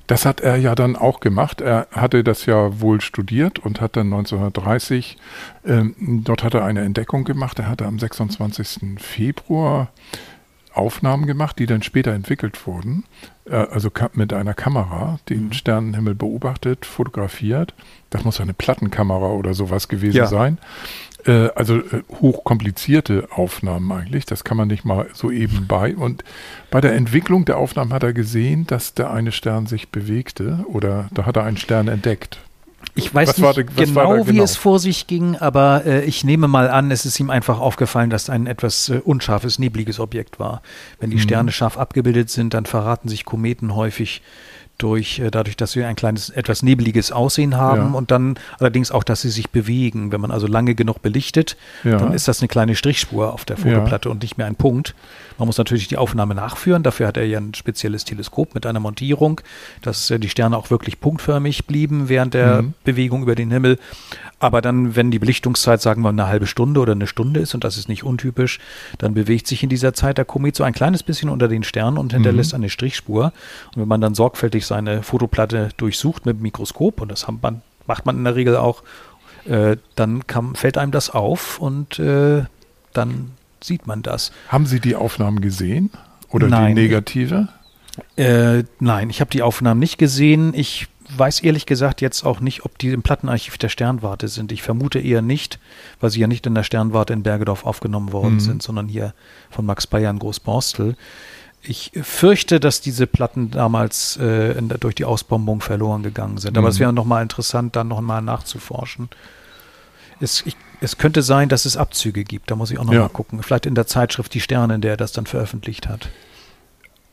Das 0.07 0.25
hat 0.25 0.41
er 0.41 0.57
ja 0.57 0.75
dann 0.75 0.95
auch 0.95 1.19
gemacht. 1.19 1.61
Er 1.61 1.87
hatte 1.91 2.23
das 2.23 2.45
ja 2.45 2.81
wohl 2.81 3.01
studiert 3.01 3.59
und 3.59 3.79
hat 3.79 3.95
dann 3.95 4.07
1930, 4.07 5.17
ähm, 5.65 5.95
dort 6.25 6.43
hat 6.43 6.53
er 6.53 6.65
eine 6.65 6.81
Entdeckung 6.81 7.23
gemacht. 7.23 7.59
Er 7.59 7.69
hatte 7.69 7.85
am 7.85 7.97
26. 7.97 8.99
Februar 8.99 9.89
Aufnahmen 10.73 11.25
gemacht, 11.25 11.59
die 11.59 11.65
dann 11.65 11.83
später 11.83 12.13
entwickelt 12.13 12.65
wurden. 12.67 13.05
Äh, 13.45 13.55
also 13.55 13.89
mit 14.13 14.33
einer 14.33 14.53
Kamera 14.53 15.19
den 15.29 15.45
mhm. 15.45 15.53
Sternenhimmel 15.53 16.15
beobachtet, 16.15 16.85
fotografiert. 16.85 17.73
Das 18.09 18.23
muss 18.23 18.41
eine 18.41 18.53
Plattenkamera 18.53 19.31
oder 19.31 19.53
sowas 19.53 19.87
gewesen 19.87 20.17
ja. 20.17 20.27
sein. 20.27 20.57
Äh, 21.25 21.49
also 21.55 21.77
äh, 21.77 22.03
hochkomplizierte 22.21 23.27
Aufnahmen 23.31 23.91
eigentlich. 23.91 24.25
Das 24.25 24.43
kann 24.43 24.57
man 24.57 24.67
nicht 24.67 24.85
mal 24.85 25.07
so 25.13 25.31
eben 25.31 25.67
bei. 25.67 25.95
Und 25.95 26.23
bei 26.69 26.81
der 26.81 26.93
Entwicklung 26.93 27.45
der 27.45 27.57
Aufnahmen 27.57 27.93
hat 27.93 28.03
er 28.03 28.13
gesehen, 28.13 28.67
dass 28.67 28.93
der 28.93 29.11
eine 29.11 29.31
Stern 29.31 29.65
sich 29.67 29.89
bewegte 29.89 30.65
oder 30.67 31.09
da 31.13 31.25
hat 31.25 31.37
er 31.37 31.43
einen 31.43 31.57
Stern 31.57 31.87
entdeckt. 31.87 32.39
Ich 32.93 33.13
weiß 33.13 33.29
was 33.29 33.37
nicht 33.57 33.77
da, 33.77 33.83
genau, 33.85 34.27
wie 34.27 34.31
genau? 34.31 34.43
es 34.43 34.55
vor 34.55 34.79
sich 34.79 35.07
ging, 35.07 35.37
aber 35.37 35.85
äh, 35.85 36.03
ich 36.03 36.23
nehme 36.23 36.47
mal 36.47 36.69
an, 36.69 36.91
es 36.91 37.05
ist 37.05 37.19
ihm 37.19 37.29
einfach 37.29 37.59
aufgefallen, 37.59 38.09
dass 38.09 38.29
ein 38.29 38.47
etwas 38.47 38.89
äh, 38.89 39.01
unscharfes, 39.03 39.59
nebliges 39.59 39.99
Objekt 39.99 40.39
war. 40.39 40.61
Wenn 40.99 41.09
die 41.09 41.17
mhm. 41.17 41.21
Sterne 41.21 41.51
scharf 41.51 41.77
abgebildet 41.77 42.29
sind, 42.29 42.53
dann 42.53 42.65
verraten 42.65 43.07
sich 43.07 43.23
Kometen 43.23 43.75
häufig 43.75 44.21
durch, 44.81 45.19
äh, 45.19 45.31
dadurch, 45.31 45.57
dass 45.57 45.73
sie 45.73 45.83
ein 45.83 45.95
kleines, 45.95 46.29
etwas 46.29 46.63
nebeliges 46.63 47.11
Aussehen 47.11 47.55
haben 47.55 47.91
ja. 47.91 47.97
und 47.97 48.11
dann 48.11 48.35
allerdings 48.59 48.91
auch, 48.91 49.03
dass 49.03 49.21
sie 49.21 49.29
sich 49.29 49.49
bewegen. 49.49 50.11
Wenn 50.11 50.21
man 50.21 50.31
also 50.31 50.47
lange 50.47 50.75
genug 50.75 51.01
belichtet, 51.01 51.57
ja. 51.83 51.97
dann 51.97 52.13
ist 52.13 52.27
das 52.27 52.41
eine 52.41 52.47
kleine 52.47 52.75
Strichspur 52.75 53.33
auf 53.33 53.45
der 53.45 53.57
Fotoplatte 53.57 54.09
ja. 54.09 54.11
und 54.11 54.21
nicht 54.21 54.37
mehr 54.37 54.47
ein 54.47 54.55
Punkt. 54.55 54.95
Man 55.37 55.47
muss 55.47 55.57
natürlich 55.57 55.87
die 55.87 55.97
Aufnahme 55.97 56.35
nachführen. 56.35 56.83
Dafür 56.83 57.07
hat 57.07 57.17
er 57.17 57.25
ja 57.25 57.39
ein 57.39 57.53
spezielles 57.55 58.05
Teleskop 58.05 58.53
mit 58.53 58.65
einer 58.65 58.79
Montierung, 58.79 59.41
dass 59.81 60.11
äh, 60.11 60.19
die 60.19 60.29
Sterne 60.29 60.57
auch 60.57 60.69
wirklich 60.69 60.99
punktförmig 60.99 61.65
blieben 61.65 62.09
während 62.09 62.33
der 62.33 62.61
mhm. 62.61 62.73
Bewegung 62.83 63.23
über 63.23 63.35
den 63.35 63.49
Himmel. 63.49 63.79
Aber 64.41 64.61
dann, 64.61 64.95
wenn 64.95 65.11
die 65.11 65.19
Belichtungszeit, 65.19 65.81
sagen 65.81 66.01
wir, 66.01 66.09
eine 66.09 66.27
halbe 66.27 66.47
Stunde 66.47 66.79
oder 66.79 66.93
eine 66.93 67.05
Stunde 67.05 67.39
ist, 67.39 67.53
und 67.53 67.63
das 67.63 67.77
ist 67.77 67.89
nicht 67.89 68.03
untypisch, 68.03 68.59
dann 68.97 69.13
bewegt 69.13 69.45
sich 69.45 69.61
in 69.61 69.69
dieser 69.69 69.93
Zeit 69.93 70.17
der 70.17 70.25
Komet 70.25 70.55
so 70.55 70.63
ein 70.63 70.73
kleines 70.73 71.03
bisschen 71.03 71.29
unter 71.29 71.47
den 71.47 71.63
Sternen 71.63 71.97
und 71.97 72.13
hinterlässt 72.13 72.53
mhm. 72.53 72.57
eine 72.57 72.69
Strichspur. 72.69 73.33
Und 73.75 73.81
wenn 73.81 73.87
man 73.87 74.01
dann 74.01 74.15
sorgfältig 74.15 74.65
seine 74.71 75.03
Fotoplatte 75.03 75.69
durchsucht 75.75 76.25
mit 76.25 76.37
dem 76.37 76.43
Mikroskop, 76.43 77.01
und 77.01 77.11
das 77.11 77.27
man, 77.41 77.61
macht 77.87 78.05
man 78.05 78.15
in 78.15 78.23
der 78.23 78.35
Regel 78.35 78.55
auch, 78.55 78.83
äh, 79.45 79.75
dann 79.95 80.25
kann, 80.27 80.55
fällt 80.55 80.77
einem 80.77 80.93
das 80.93 81.09
auf 81.09 81.59
und 81.59 81.99
äh, 81.99 82.45
dann 82.93 83.31
sieht 83.61 83.85
man 83.85 84.01
das. 84.01 84.31
Haben 84.47 84.65
Sie 84.65 84.79
die 84.79 84.95
Aufnahmen 84.95 85.41
gesehen? 85.41 85.89
Oder 86.29 86.47
Nein. 86.47 86.73
die 86.73 86.83
negative? 86.83 87.49
Äh, 88.15 88.63
nein, 88.79 89.09
ich 89.09 89.19
habe 89.19 89.29
die 89.29 89.41
Aufnahmen 89.41 89.81
nicht 89.81 89.97
gesehen. 89.97 90.53
Ich 90.55 90.87
weiß 91.17 91.41
ehrlich 91.41 91.65
gesagt 91.65 91.99
jetzt 91.99 92.23
auch 92.23 92.39
nicht, 92.39 92.63
ob 92.63 92.77
die 92.77 92.87
im 92.87 93.01
Plattenarchiv 93.03 93.57
der 93.57 93.67
Sternwarte 93.67 94.29
sind. 94.29 94.53
Ich 94.53 94.61
vermute 94.61 94.99
eher 94.99 95.21
nicht, 95.21 95.59
weil 95.99 96.09
sie 96.09 96.21
ja 96.21 96.27
nicht 96.27 96.47
in 96.47 96.55
der 96.55 96.63
Sternwarte 96.63 97.11
in 97.11 97.23
Bergedorf 97.23 97.65
aufgenommen 97.65 98.13
worden 98.13 98.35
mhm. 98.35 98.39
sind, 98.39 98.63
sondern 98.63 98.87
hier 98.87 99.13
von 99.49 99.65
Max 99.65 99.87
Bayer 99.87 100.09
in 100.09 100.19
Großborstel. 100.19 100.95
Ich 101.63 101.91
fürchte, 102.01 102.59
dass 102.59 102.81
diese 102.81 103.05
Platten 103.05 103.51
damals 103.51 104.17
äh, 104.17 104.59
durch 104.79 104.95
die 104.95 105.05
Ausbombung 105.05 105.61
verloren 105.61 106.01
gegangen 106.01 106.37
sind. 106.37 106.57
Aber 106.57 106.67
mhm. 106.67 106.71
es 106.71 106.79
wäre 106.79 106.93
nochmal 106.93 107.21
interessant, 107.21 107.75
dann 107.75 107.87
nochmal 107.87 108.21
nachzuforschen. 108.21 109.09
Es, 110.19 110.43
ich, 110.45 110.55
es, 110.81 110.97
könnte 110.97 111.21
sein, 111.21 111.49
dass 111.49 111.65
es 111.65 111.77
Abzüge 111.77 112.23
gibt. 112.23 112.49
Da 112.49 112.55
muss 112.55 112.71
ich 112.71 112.79
auch 112.79 112.83
nochmal 112.83 113.01
ja. 113.01 113.07
gucken. 113.09 113.43
Vielleicht 113.43 113.65
in 113.65 113.75
der 113.75 113.85
Zeitschrift 113.85 114.33
Die 114.33 114.41
Sterne, 114.41 114.75
in 114.75 114.81
der 114.81 114.91
er 114.91 114.97
das 114.97 115.11
dann 115.11 115.25
veröffentlicht 115.25 115.87
hat. 115.87 116.09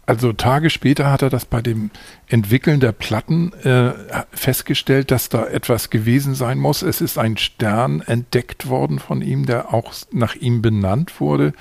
Also 0.08 0.32
Tage 0.32 0.70
später 0.70 1.10
hat 1.10 1.20
er 1.20 1.28
das 1.28 1.44
bei 1.44 1.60
dem 1.60 1.90
Entwickeln 2.28 2.80
der 2.80 2.92
Platten 2.92 3.52
äh, 3.62 3.92
festgestellt, 4.32 5.10
dass 5.10 5.28
da 5.28 5.44
etwas 5.44 5.90
gewesen 5.90 6.34
sein 6.34 6.56
muss. 6.56 6.80
Es 6.80 7.02
ist 7.02 7.18
ein 7.18 7.36
Stern 7.36 8.00
entdeckt 8.00 8.70
worden 8.70 9.00
von 9.00 9.20
ihm, 9.20 9.44
der 9.44 9.74
auch 9.74 9.92
nach 10.10 10.34
ihm 10.34 10.62
benannt 10.62 11.20
wurde. 11.20 11.52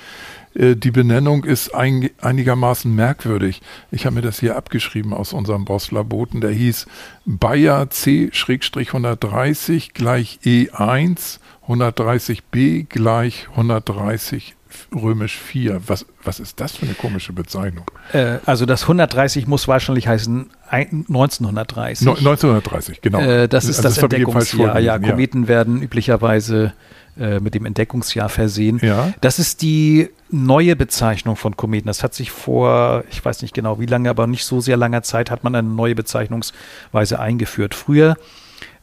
Äh, 0.54 0.76
die 0.76 0.90
Benennung 0.90 1.44
ist 1.44 1.74
ein, 1.74 2.08
einigermaßen 2.22 2.90
merkwürdig. 2.90 3.60
Ich 3.90 4.06
habe 4.06 4.14
mir 4.14 4.22
das 4.22 4.40
hier 4.40 4.56
abgeschrieben 4.56 5.12
aus 5.12 5.34
unserem 5.34 5.66
Bosler 5.66 6.04
Boten. 6.04 6.40
Der 6.40 6.52
hieß 6.52 6.86
Bayer 7.26 7.90
C-130 7.90 9.90
gleich 9.92 10.38
E1 10.42 11.38
130b 11.68 12.86
gleich 12.88 13.48
130 13.50 14.56
römisch 14.94 15.36
4. 15.36 15.80
Was, 15.86 16.06
was 16.22 16.40
ist 16.40 16.60
das 16.60 16.76
für 16.76 16.86
eine 16.86 16.94
komische 16.94 17.32
Bezeichnung? 17.32 17.90
Äh, 18.12 18.38
also 18.46 18.66
das 18.66 18.82
130 18.82 19.46
muss 19.46 19.68
wahrscheinlich 19.68 20.08
heißen 20.08 20.50
1930. 20.70 22.06
No, 22.06 22.12
1930, 22.12 23.00
genau. 23.00 23.20
Äh, 23.20 23.48
das 23.48 23.64
ist 23.64 23.78
also 23.78 23.82
das, 23.82 23.94
das 23.94 24.02
Entdeckungsjahr. 24.04 24.78
Ja, 24.80 24.98
Kometen 24.98 25.42
ja. 25.42 25.48
werden 25.48 25.82
üblicherweise 25.82 26.72
äh, 27.18 27.40
mit 27.40 27.54
dem 27.54 27.66
Entdeckungsjahr 27.66 28.28
versehen. 28.28 28.78
Ja. 28.82 29.12
Das 29.20 29.38
ist 29.38 29.62
die 29.62 30.08
neue 30.30 30.76
Bezeichnung 30.76 31.36
von 31.36 31.56
Kometen. 31.56 31.88
Das 31.88 32.02
hat 32.02 32.14
sich 32.14 32.30
vor, 32.30 33.04
ich 33.10 33.24
weiß 33.24 33.42
nicht 33.42 33.54
genau 33.54 33.80
wie 33.80 33.86
lange, 33.86 34.10
aber 34.10 34.26
nicht 34.26 34.44
so 34.44 34.60
sehr 34.60 34.76
langer 34.76 35.02
Zeit 35.02 35.30
hat 35.30 35.42
man 35.44 35.54
eine 35.54 35.68
neue 35.68 35.94
Bezeichnungsweise 35.94 37.18
eingeführt. 37.18 37.74
Früher 37.74 38.16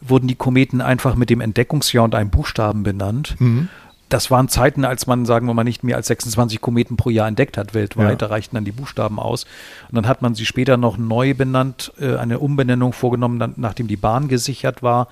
wurden 0.01 0.27
die 0.27 0.36
Kometen 0.36 0.82
einfach 0.82 1.15
mit 1.15 1.30
dem 1.30 1.39
Entdeckungsjahr 1.39 2.04
und 2.04 2.15
einem 2.15 2.30
Buchstaben 2.30 2.84
benannt. 2.84 3.36
Mhm 3.39 3.70
das 4.10 4.30
waren 4.30 4.48
Zeiten, 4.50 4.86
als 4.86 5.08
man, 5.08 5.26
sagen 5.26 5.48
wir 5.48 5.54
mal, 5.54 5.64
nicht 5.64 5.84
mehr 5.84 5.96
als 5.96 6.08
26 6.08 6.62
Kometen 6.62 6.96
pro 6.96 7.10
Jahr 7.10 7.28
entdeckt 7.28 7.58
hat 7.58 7.74
weltweit. 7.74 8.10
Ja. 8.10 8.16
Da 8.16 8.26
reichten 8.28 8.56
dann 8.56 8.66
die 8.66 8.72
Buchstaben 8.72 9.20
aus. 9.20 9.46
Und 9.90 9.96
dann 9.96 10.08
hat 10.08 10.22
man 10.22 10.36
sie 10.36 10.46
später 10.46 10.78
noch 10.78 10.98
neu 10.98 11.34
benannt, 11.34 11.92
äh, 12.00 12.16
eine 12.16 12.40
Umbenennung 12.40 12.94
vorgenommen, 12.94 13.40
dann, 13.40 13.54
nachdem 13.58 13.88
die 13.88 13.98
Bahn 13.98 14.28
gesichert 14.28 14.84
war. 14.84 15.08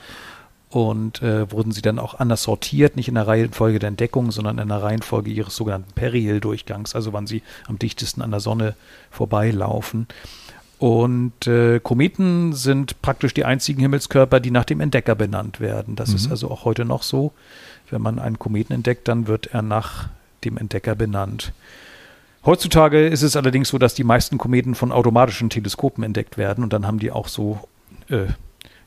Und 0.69 1.21
äh, 1.21 1.51
wurden 1.51 1.71
sie 1.71 1.83
dann 1.83 1.99
auch 1.99 2.19
anders 2.19 2.43
sortiert, 2.43 2.95
nicht 2.95 3.07
in 3.07 3.13
der 3.13 3.27
Reihenfolge 3.27 3.77
der 3.77 3.89
Entdeckung, 3.89 4.31
sondern 4.31 4.57
in 4.57 4.69
der 4.69 4.81
Reihenfolge 4.81 5.29
ihres 5.29 5.55
sogenannten 5.55 5.93
Periheal-Durchgangs, 5.93 6.95
also 6.95 7.13
wann 7.13 7.27
sie 7.27 7.43
am 7.67 7.77
dichtesten 7.77 8.23
an 8.23 8.31
der 8.31 8.39
Sonne 8.39 8.73
vorbeilaufen. 9.11 10.07
Und 10.79 11.47
äh, 11.47 11.79
Kometen 11.79 12.53
sind 12.53 13.01
praktisch 13.01 13.33
die 13.33 13.45
einzigen 13.45 13.79
Himmelskörper, 13.81 14.39
die 14.39 14.51
nach 14.51 14.65
dem 14.65 14.81
Entdecker 14.81 15.15
benannt 15.15 15.59
werden. 15.59 15.95
Das 15.95 16.09
mhm. 16.09 16.15
ist 16.15 16.29
also 16.29 16.51
auch 16.51 16.65
heute 16.65 16.85
noch 16.85 17.03
so. 17.03 17.31
Wenn 17.89 18.01
man 18.01 18.19
einen 18.19 18.39
Kometen 18.39 18.73
entdeckt, 18.73 19.07
dann 19.07 19.27
wird 19.27 19.47
er 19.47 19.61
nach 19.61 20.09
dem 20.45 20.57
Entdecker 20.57 20.95
benannt. 20.95 21.53
Heutzutage 22.45 23.07
ist 23.07 23.21
es 23.21 23.35
allerdings 23.35 23.69
so, 23.69 23.77
dass 23.77 23.93
die 23.93 24.03
meisten 24.03 24.37
Kometen 24.37 24.75
von 24.75 24.91
automatischen 24.91 25.49
Teleskopen 25.49 26.03
entdeckt 26.03 26.37
werden 26.37 26.63
und 26.63 26.73
dann 26.73 26.85
haben 26.85 26.99
die 26.99 27.11
auch 27.11 27.29
so 27.29 27.59
äh, 28.09 28.27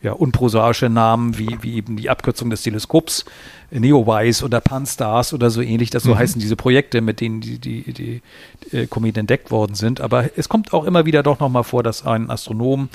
ja, 0.03 0.13
unprosaische 0.13 0.91
Namen 0.91 1.39
wie, 1.39 1.59
wie 1.63 1.75
eben 1.77 1.97
die 1.97 2.11
Abkürzung 2.11 2.51
des 2.51 2.63
Teleskops, 2.63 3.25
Neowise 3.71 4.45
oder 4.45 4.61
Pan-STARRS 4.61 5.33
oder 5.33 5.51
so 5.51 5.63
ähnlich. 5.63 5.91
Das 5.91 6.03
so 6.03 6.15
mhm. 6.15 6.19
heißen 6.19 6.41
diese 6.41 6.55
Projekte, 6.55 7.01
mit 7.01 7.21
denen 7.21 7.41
die, 7.41 7.59
die, 7.59 7.93
die, 7.93 8.23
die 8.71 8.77
äh, 8.77 8.87
Kometen 8.87 9.21
entdeckt 9.21 9.51
worden 9.51 9.75
sind. 9.75 10.01
Aber 10.01 10.31
es 10.37 10.49
kommt 10.49 10.73
auch 10.73 10.85
immer 10.85 11.07
wieder 11.07 11.23
doch 11.23 11.41
nochmal 11.41 11.65
vor, 11.65 11.83
dass 11.83 12.05
ein 12.05 12.31
Astronom, 12.31 12.89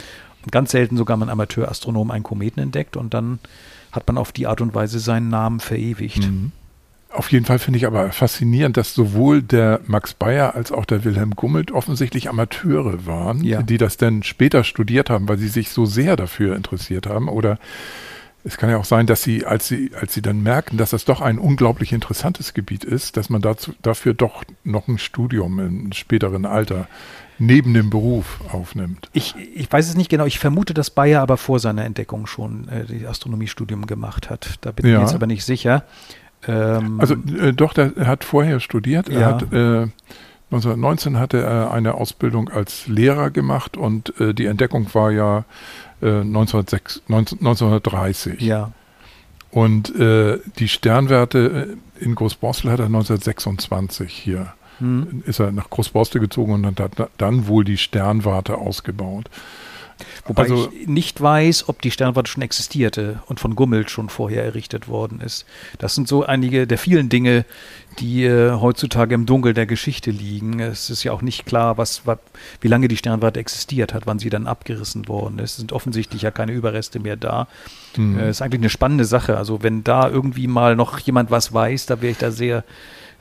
ganz 0.51 0.72
selten 0.72 0.96
sogar 0.96 1.17
ein 1.17 1.29
Amateurastronom, 1.29 2.12
einen 2.12 2.24
Kometen 2.24 2.62
entdeckt 2.62 2.96
und 2.96 3.13
dann 3.13 3.39
hat 3.91 4.07
man 4.07 4.17
auf 4.17 4.31
die 4.31 4.48
Art 4.48 4.62
und 4.62 4.74
Weise 4.74 5.00
seinen 5.00 5.29
Namen 5.29 5.60
verewigt. 5.60 6.29
Mhm. 6.29 6.51
Auf 7.13 7.31
jeden 7.31 7.45
Fall 7.45 7.60
finde 7.60 7.77
ich 7.77 7.86
aber 7.86 8.12
faszinierend, 8.13 8.77
dass 8.77 8.93
sowohl 8.93 9.41
der 9.41 9.81
Max 9.86 10.13
Bayer 10.13 10.55
als 10.55 10.71
auch 10.71 10.86
der 10.86 11.03
Wilhelm 11.03 11.36
Gummelt 11.36 11.71
offensichtlich 11.71 12.29
Amateure 12.29 13.05
waren, 13.05 13.43
ja. 13.43 13.62
die 13.62 13.77
das 13.77 13.98
dann 13.98 14.24
später 14.24 14.63
studiert 14.63 15.10
haben, 15.10 15.27
weil 15.27 15.38
sie 15.38 15.50
sich 15.50 15.71
so 15.71 15.86
sehr 15.86 16.15
dafür 16.15 16.55
interessiert 16.55 17.07
haben 17.07 17.27
oder 17.27 17.60
es 18.43 18.57
kann 18.57 18.69
ja 18.69 18.77
auch 18.77 18.86
sein, 18.86 19.05
dass 19.05 19.21
sie, 19.21 19.45
als 19.45 19.67
sie, 19.67 19.91
als 20.00 20.13
sie 20.13 20.21
dann 20.21 20.41
merken, 20.41 20.77
dass 20.77 20.91
das 20.91 21.05
doch 21.05 21.21
ein 21.21 21.38
unglaublich 21.38 21.93
interessantes 21.93 22.53
Gebiet 22.53 22.83
ist, 22.83 23.17
dass 23.17 23.29
man 23.29 23.41
dazu, 23.41 23.74
dafür 23.81 24.13
doch 24.13 24.43
noch 24.63 24.88
ein 24.88 24.98
Studium 24.98 25.60
im 25.60 25.91
späteren 25.91 26.45
Alter 26.45 26.88
neben 27.41 27.74
dem 27.74 27.89
Beruf 27.89 28.39
aufnimmt. 28.51 29.10
Ich, 29.13 29.36
ich 29.55 29.71
weiß 29.71 29.89
es 29.89 29.95
nicht 29.95 30.10
genau. 30.10 30.25
Ich 30.25 30.38
vermute, 30.38 30.74
dass 30.74 30.91
Bayer 30.91 31.21
aber 31.21 31.38
vor 31.38 31.60
seiner 31.60 31.83
Entdeckung 31.83 32.27
schon 32.27 32.67
äh, 32.67 32.86
die 32.86 33.07
Astronomiestudium 33.07 33.88
gemacht 33.88 34.29
hat. 34.29 34.60
Da 34.62 34.71
bin 34.71 34.86
ja. 34.86 34.98
ich 34.98 35.01
jetzt 35.01 35.15
aber 35.15 35.25
nicht 35.25 35.43
sicher. 35.43 35.83
Ähm, 36.48 37.00
also 37.00 37.15
äh, 37.15 37.51
doch, 37.51 37.74
der 37.74 37.93
hat 38.05 38.24
vorher 38.24 38.60
studiert. 38.60 39.10
Er 39.10 39.25
hat 39.25 39.53
äh, 39.53 39.88
1919 40.51 41.17
hatte 41.17 41.41
er 41.41 41.71
eine 41.71 41.95
Ausbildung 41.95 42.50
als 42.50 42.88
Lehrer 42.88 43.31
gemacht 43.31 43.77
und 43.77 44.19
äh, 44.19 44.33
die 44.33 44.45
Entdeckung 44.45 44.93
war 44.93 45.12
ja 45.12 45.45
1906, 46.01 47.03
19, 47.07 47.39
1930. 47.39 48.41
Ja. 48.41 48.71
Und 49.51 49.95
äh, 49.95 50.39
die 50.57 50.67
Sternwerte 50.67 51.77
äh, 52.00 52.03
in 52.03 52.15
Großborstel 52.15 52.71
hat 52.71 52.79
er 52.79 52.86
1926 52.86 54.12
hier. 54.12 54.53
Hm. 54.81 55.23
Ist 55.25 55.39
er 55.39 55.51
nach 55.51 55.69
Großborstel 55.69 56.19
gezogen 56.19 56.53
und 56.53 56.79
hat 56.79 57.09
dann 57.17 57.47
wohl 57.47 57.63
die 57.63 57.77
Sternwarte 57.77 58.57
ausgebaut. 58.57 59.29
Wobei 60.25 60.43
also, 60.43 60.71
ich 60.71 60.88
nicht 60.88 61.21
weiß, 61.21 61.69
ob 61.69 61.81
die 61.81 61.91
Sternwarte 61.91 62.29
schon 62.29 62.43
existierte 62.43 63.21
und 63.27 63.39
von 63.39 63.55
Gummelt 63.55 63.89
schon 63.89 64.09
vorher 64.09 64.43
errichtet 64.43 64.88
worden 64.88 65.21
ist. 65.21 65.45
Das 65.77 65.95
sind 65.95 66.07
so 66.07 66.25
einige 66.25 66.67
der 66.67 66.77
vielen 66.77 67.09
Dinge, 67.09 67.45
die 68.00 68.23
äh, 68.23 68.51
heutzutage 68.53 69.15
im 69.15 69.25
Dunkel 69.25 69.53
der 69.53 69.65
Geschichte 69.65 70.11
liegen. 70.11 70.59
Es 70.59 70.89
ist 70.89 71.03
ja 71.03 71.11
auch 71.11 71.21
nicht 71.21 71.45
klar, 71.45 71.77
was, 71.77 72.05
was, 72.05 72.19
wie 72.61 72.67
lange 72.67 72.88
die 72.88 72.97
Sternwarte 72.97 73.39
existiert 73.39 73.93
hat, 73.93 74.07
wann 74.07 74.19
sie 74.19 74.29
dann 74.29 74.47
abgerissen 74.47 75.07
worden 75.07 75.39
ist. 75.39 75.51
Es 75.51 75.57
sind 75.57 75.73
offensichtlich 75.73 76.21
ja 76.21 76.31
keine 76.31 76.53
Überreste 76.53 77.00
mehr 77.00 77.17
da. 77.17 77.47
Mhm. 77.97 78.17
Äh, 78.17 78.29
ist 78.29 78.41
eigentlich 78.41 78.61
eine 78.61 78.69
spannende 78.69 79.05
Sache. 79.05 79.38
Also 79.38 79.63
wenn 79.63 79.83
da 79.83 80.09
irgendwie 80.09 80.47
mal 80.47 80.75
noch 80.75 81.00
jemand 81.00 81.31
was 81.31 81.53
weiß, 81.53 81.85
da 81.85 82.01
wäre 82.01 82.11
ich 82.11 82.17
da 82.17 82.31
sehr 82.31 82.63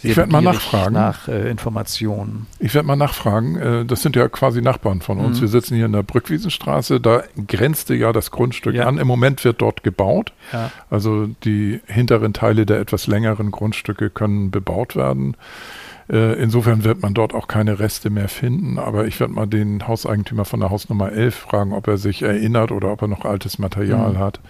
ich 0.02 0.16
werde 0.16 0.32
mal 0.32 0.42
nachfragen. 0.42 0.94
Nach 0.94 1.28
äh, 1.28 1.50
Informationen. 1.50 2.46
Ich 2.58 2.74
werde 2.74 2.86
mal 2.86 2.96
nachfragen. 2.96 3.56
Äh, 3.56 3.84
das 3.84 4.02
sind 4.02 4.16
ja 4.16 4.28
quasi 4.28 4.62
Nachbarn 4.62 5.00
von 5.00 5.18
uns. 5.18 5.38
Mhm. 5.38 5.42
Wir 5.42 5.48
sitzen 5.48 5.76
hier 5.76 5.86
in 5.86 5.92
der 5.92 6.02
Brückwiesenstraße. 6.02 7.00
Da 7.00 7.22
grenzte 7.46 7.94
ja 7.94 8.12
das 8.12 8.30
Grundstück 8.30 8.74
ja. 8.74 8.86
an. 8.86 8.98
Im 8.98 9.06
Moment 9.06 9.44
wird 9.44 9.60
dort 9.60 9.82
gebaut. 9.82 10.32
Ja. 10.52 10.70
Also 10.88 11.26
die 11.44 11.80
hinteren 11.86 12.32
Teile 12.32 12.66
der 12.66 12.80
etwas 12.80 13.06
längeren 13.06 13.50
Grundstücke 13.50 14.10
können 14.10 14.50
bebaut 14.50 14.96
werden. 14.96 15.36
Äh, 16.10 16.40
insofern 16.42 16.84
wird 16.84 17.02
man 17.02 17.14
dort 17.14 17.34
auch 17.34 17.46
keine 17.46 17.78
Reste 17.78 18.10
mehr 18.10 18.28
finden. 18.28 18.78
Aber 18.78 19.06
ich 19.06 19.20
werde 19.20 19.34
mal 19.34 19.46
den 19.46 19.86
Hauseigentümer 19.86 20.44
von 20.44 20.60
der 20.60 20.70
Hausnummer 20.70 21.12
11 21.12 21.34
fragen, 21.34 21.72
ob 21.72 21.86
er 21.88 21.98
sich 21.98 22.22
erinnert 22.22 22.72
oder 22.72 22.92
ob 22.92 23.02
er 23.02 23.08
noch 23.08 23.24
altes 23.24 23.58
Material 23.58 24.14
mhm. 24.14 24.18
hat 24.18 24.40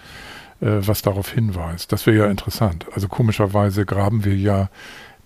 äh, 0.61 0.87
was 0.87 1.01
darauf 1.01 1.31
hinweist. 1.31 1.91
Das 1.91 2.05
wäre 2.05 2.25
ja 2.25 2.31
interessant. 2.31 2.85
Also 2.93 3.07
komischerweise 3.07 3.85
graben 3.85 4.23
wir 4.23 4.35
ja 4.35 4.69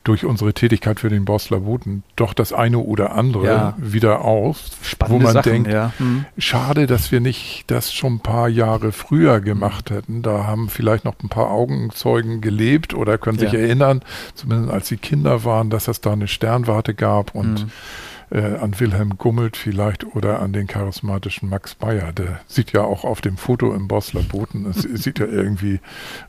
durch 0.06 0.24
unsere 0.24 0.54
Tätigkeit 0.54 1.00
für 1.00 1.10
den 1.10 1.26
Bosler 1.26 1.62
Boten 1.62 2.04
doch 2.16 2.34
das 2.34 2.54
eine 2.54 2.78
oder 2.78 3.14
andere 3.14 3.46
ja. 3.46 3.74
wieder 3.78 4.24
aus, 4.24 4.72
Spannende 4.84 5.20
wo 5.20 5.24
man 5.24 5.34
Sachen, 5.34 5.52
denkt, 5.52 5.72
ja. 5.72 5.92
hm. 5.98 6.26
schade, 6.38 6.86
dass 6.86 7.12
wir 7.12 7.20
nicht 7.20 7.66
das 7.68 7.92
schon 7.92 8.16
ein 8.16 8.20
paar 8.20 8.48
Jahre 8.48 8.92
früher 8.92 9.42
gemacht 9.42 9.90
hätten. 9.90 10.22
Da 10.22 10.46
haben 10.46 10.70
vielleicht 10.70 11.06
noch 11.06 11.16
ein 11.24 11.30
paar 11.30 11.50
Augenzeugen 11.50 12.40
gelebt 12.40 12.94
oder 12.94 13.18
können 13.18 13.40
sich 13.40 13.52
ja. 13.52 13.60
erinnern, 13.60 14.02
zumindest 14.36 14.72
als 14.72 14.88
sie 14.88 14.98
Kinder 14.98 15.44
waren, 15.44 15.72
dass 15.72 15.88
es 15.88 16.02
da 16.02 16.14
eine 16.14 16.28
Sternwarte 16.28 16.94
gab 16.94 17.34
und 17.34 17.62
hm 17.62 17.72
äh, 18.32 18.56
an 18.56 18.80
Wilhelm 18.80 19.18
Gummelt 19.18 19.58
vielleicht 19.58 20.16
oder 20.16 20.40
an 20.40 20.54
den 20.54 20.68
charismatischen 20.68 21.50
Max 21.50 21.76
Bayer. 21.76 22.12
Der 22.14 22.42
sieht 22.48 22.72
ja 22.72 22.82
auch 22.82 23.04
auf 23.04 23.22
dem 23.22 23.38
Foto 23.38 23.74
im 23.74 23.88
Bosler 23.88 24.22
Boten, 24.22 24.66
es 24.66 24.82
sieht 25.04 25.20
ja 25.20 25.26
irgendwie 25.26 25.80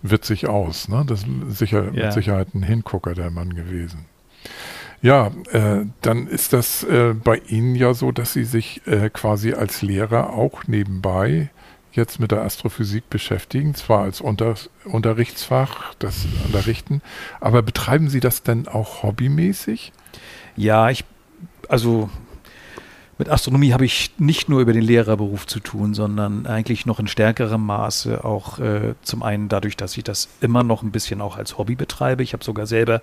witzig 0.03 0.49
aus. 0.49 0.89
Ne? 0.89 1.05
Das 1.07 1.23
ist 1.23 1.59
sicher, 1.59 1.93
ja. 1.93 2.07
mit 2.07 2.13
Sicherheit 2.13 2.55
ein 2.55 2.63
Hingucker 2.63 3.15
der 3.15 3.31
Mann 3.31 3.55
gewesen. 3.55 4.07
Ja, 5.03 5.31
äh, 5.53 5.85
dann 6.01 6.27
ist 6.27 6.53
das 6.53 6.83
äh, 6.85 7.15
bei 7.15 7.41
Ihnen 7.49 7.75
ja 7.75 7.95
so, 7.95 8.13
dass 8.13 8.33
Sie 8.33 8.45
sich 8.45 8.87
äh, 8.87 9.11
quasi 9.11 9.53
als 9.53 9.83
Lehrer 9.83 10.31
auch 10.31 10.67
nebenbei 10.67 11.51
jetzt 11.93 12.21
mit 12.21 12.31
der 12.31 12.43
Astrophysik 12.43 13.09
beschäftigen, 13.11 13.75
zwar 13.75 14.01
als 14.03 14.21
Unter 14.21 14.55
Unterrichtsfach, 14.85 15.95
das 15.95 16.27
Unterrichten, 16.45 17.03
aber 17.41 17.63
betreiben 17.63 18.09
Sie 18.09 18.21
das 18.21 18.43
denn 18.43 18.69
auch 18.69 19.03
hobbymäßig? 19.03 19.93
Ja, 20.57 20.91
ich 20.91 21.05
also 21.69 22.11
mit 23.19 23.31
Astronomie 23.31 23.73
habe 23.73 23.87
ich 23.87 24.11
nicht 24.19 24.49
nur 24.49 24.61
über 24.61 24.75
den 24.75 24.83
Lehrerberuf 24.83 25.47
zu 25.47 25.61
tun, 25.61 25.95
sondern 25.95 26.47
eigentlich 26.47 26.85
noch 26.85 27.01
in 27.01 27.09
stärkerem 27.09 27.65
Maße 27.65 28.25
auch 28.25 28.59
äh, 28.59 28.95
zum 29.03 29.23
einen 29.23 29.49
dadurch, 29.49 29.77
dass 29.77 29.97
ich 29.97 30.05
das 30.05 30.29
immer 30.41 30.63
noch 30.63 30.83
ein 30.83 30.91
bisschen 30.91 31.23
auch 31.23 31.39
als 31.39 31.57
Hobby 31.57 31.77
betreibe. 31.77 32.23
Ich 32.23 32.35
habe 32.35 32.45
sogar 32.45 32.67
selber 32.67 33.01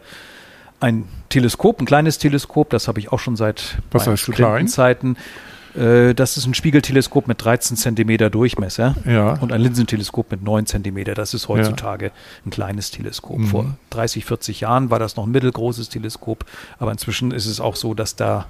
ein 0.80 1.06
Teleskop, 1.30 1.82
ein 1.82 1.86
kleines 1.86 2.19
Teleskop, 2.19 2.69
das 2.69 2.88
habe 2.88 2.99
ich 2.99 3.12
auch 3.12 3.19
schon 3.19 3.36
seit 3.36 3.78
Was 3.91 4.06
heißt 4.06 4.21
Studentenzeiten. 4.21 5.15
Klein? 5.15 5.26
Äh, 5.75 6.13
das 6.13 6.38
ist 6.38 6.45
ein 6.45 6.53
Spiegelteleskop 6.53 7.27
mit 7.27 7.43
13 7.43 7.77
Zentimeter 7.77 8.29
Durchmesser 8.29 8.95
ja. 9.05 9.33
und 9.39 9.51
ein 9.51 9.62
Linsenteleskop 9.62 10.31
mit 10.31 10.43
9 10.43 10.65
Zentimeter. 10.65 11.13
Das 11.13 11.33
ist 11.33 11.47
heutzutage 11.47 12.07
ja. 12.07 12.12
ein 12.45 12.49
kleines 12.49 12.91
Teleskop. 12.91 13.39
Mhm. 13.39 13.47
Vor 13.47 13.77
30, 13.91 14.25
40 14.25 14.62
Jahren 14.62 14.89
war 14.89 14.99
das 14.99 15.15
noch 15.15 15.25
ein 15.25 15.31
mittelgroßes 15.31 15.89
Teleskop, 15.89 16.45
aber 16.79 16.91
inzwischen 16.91 17.31
ist 17.31 17.45
es 17.45 17.59
auch 17.59 17.75
so, 17.75 17.93
dass 17.93 18.15
da 18.15 18.47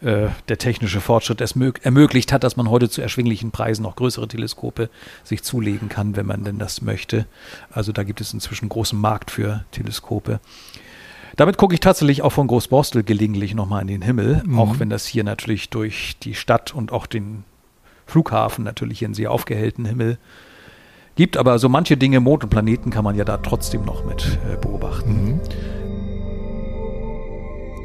äh, 0.00 0.28
der 0.48 0.58
technische 0.58 1.00
Fortschritt 1.00 1.40
es 1.40 1.54
ermöglicht 1.82 2.32
hat, 2.32 2.42
dass 2.42 2.56
man 2.56 2.70
heute 2.70 2.88
zu 2.88 3.02
erschwinglichen 3.02 3.50
Preisen 3.50 3.82
noch 3.82 3.96
größere 3.96 4.28
Teleskope 4.28 4.88
sich 5.24 5.42
zulegen 5.42 5.88
kann, 5.88 6.16
wenn 6.16 6.26
man 6.26 6.44
denn 6.44 6.58
das 6.58 6.80
möchte. 6.80 7.26
Also 7.70 7.92
da 7.92 8.02
gibt 8.02 8.20
es 8.20 8.32
inzwischen 8.32 8.64
einen 8.64 8.70
großen 8.70 8.98
Markt 8.98 9.30
für 9.30 9.64
Teleskope. 9.72 10.40
Damit 11.40 11.56
gucke 11.56 11.72
ich 11.72 11.80
tatsächlich 11.80 12.20
auch 12.20 12.32
von 12.32 12.48
Großborstel 12.48 13.02
gelegentlich 13.02 13.54
nochmal 13.54 13.80
in 13.80 13.88
den 13.88 14.02
Himmel, 14.02 14.42
mhm. 14.44 14.58
auch 14.58 14.78
wenn 14.78 14.90
das 14.90 15.06
hier 15.06 15.24
natürlich 15.24 15.70
durch 15.70 16.18
die 16.22 16.34
Stadt 16.34 16.74
und 16.74 16.92
auch 16.92 17.06
den 17.06 17.44
Flughafen 18.04 18.62
natürlich 18.62 19.02
einen 19.02 19.14
sehr 19.14 19.30
aufgehellten 19.30 19.86
Himmel 19.86 20.18
gibt. 21.16 21.38
Aber 21.38 21.58
so 21.58 21.70
manche 21.70 21.96
Dinge, 21.96 22.20
Mond 22.20 22.44
und 22.44 22.50
Planeten, 22.50 22.90
kann 22.90 23.04
man 23.04 23.16
ja 23.16 23.24
da 23.24 23.38
trotzdem 23.38 23.86
noch 23.86 24.04
mit 24.04 24.38
äh, 24.52 24.58
beobachten. 24.58 25.38
Mhm. 25.38 25.40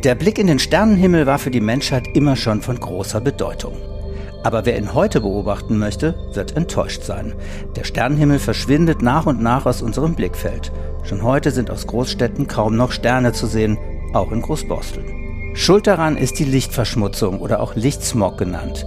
Der 0.03 0.15
Blick 0.15 0.37
in 0.37 0.47
den 0.47 0.59
Sternenhimmel 0.59 1.25
war 1.25 1.39
für 1.39 1.49
die 1.49 1.61
Menschheit 1.61 2.09
immer 2.13 2.35
schon 2.35 2.61
von 2.61 2.77
großer 2.77 3.21
Bedeutung. 3.21 3.77
Aber 4.45 4.67
wer 4.67 4.77
ihn 4.77 4.93
heute 4.93 5.21
beobachten 5.21 5.79
möchte, 5.79 6.13
wird 6.33 6.55
enttäuscht 6.55 7.01
sein. 7.01 7.33
Der 7.75 7.83
Sternenhimmel 7.83 8.37
verschwindet 8.37 9.01
nach 9.01 9.25
und 9.25 9.41
nach 9.41 9.65
aus 9.65 9.81
unserem 9.81 10.13
Blickfeld. 10.13 10.71
Schon 11.01 11.23
heute 11.23 11.49
sind 11.49 11.71
aus 11.71 11.87
Großstädten 11.87 12.45
kaum 12.45 12.75
noch 12.75 12.91
Sterne 12.91 13.33
zu 13.33 13.47
sehen, 13.47 13.79
auch 14.13 14.31
in 14.31 14.43
Großborstel. 14.43 15.03
Schuld 15.55 15.87
daran 15.87 16.15
ist 16.15 16.37
die 16.37 16.45
Lichtverschmutzung 16.45 17.39
oder 17.39 17.59
auch 17.59 17.73
Lichtsmog 17.73 18.37
genannt. 18.37 18.85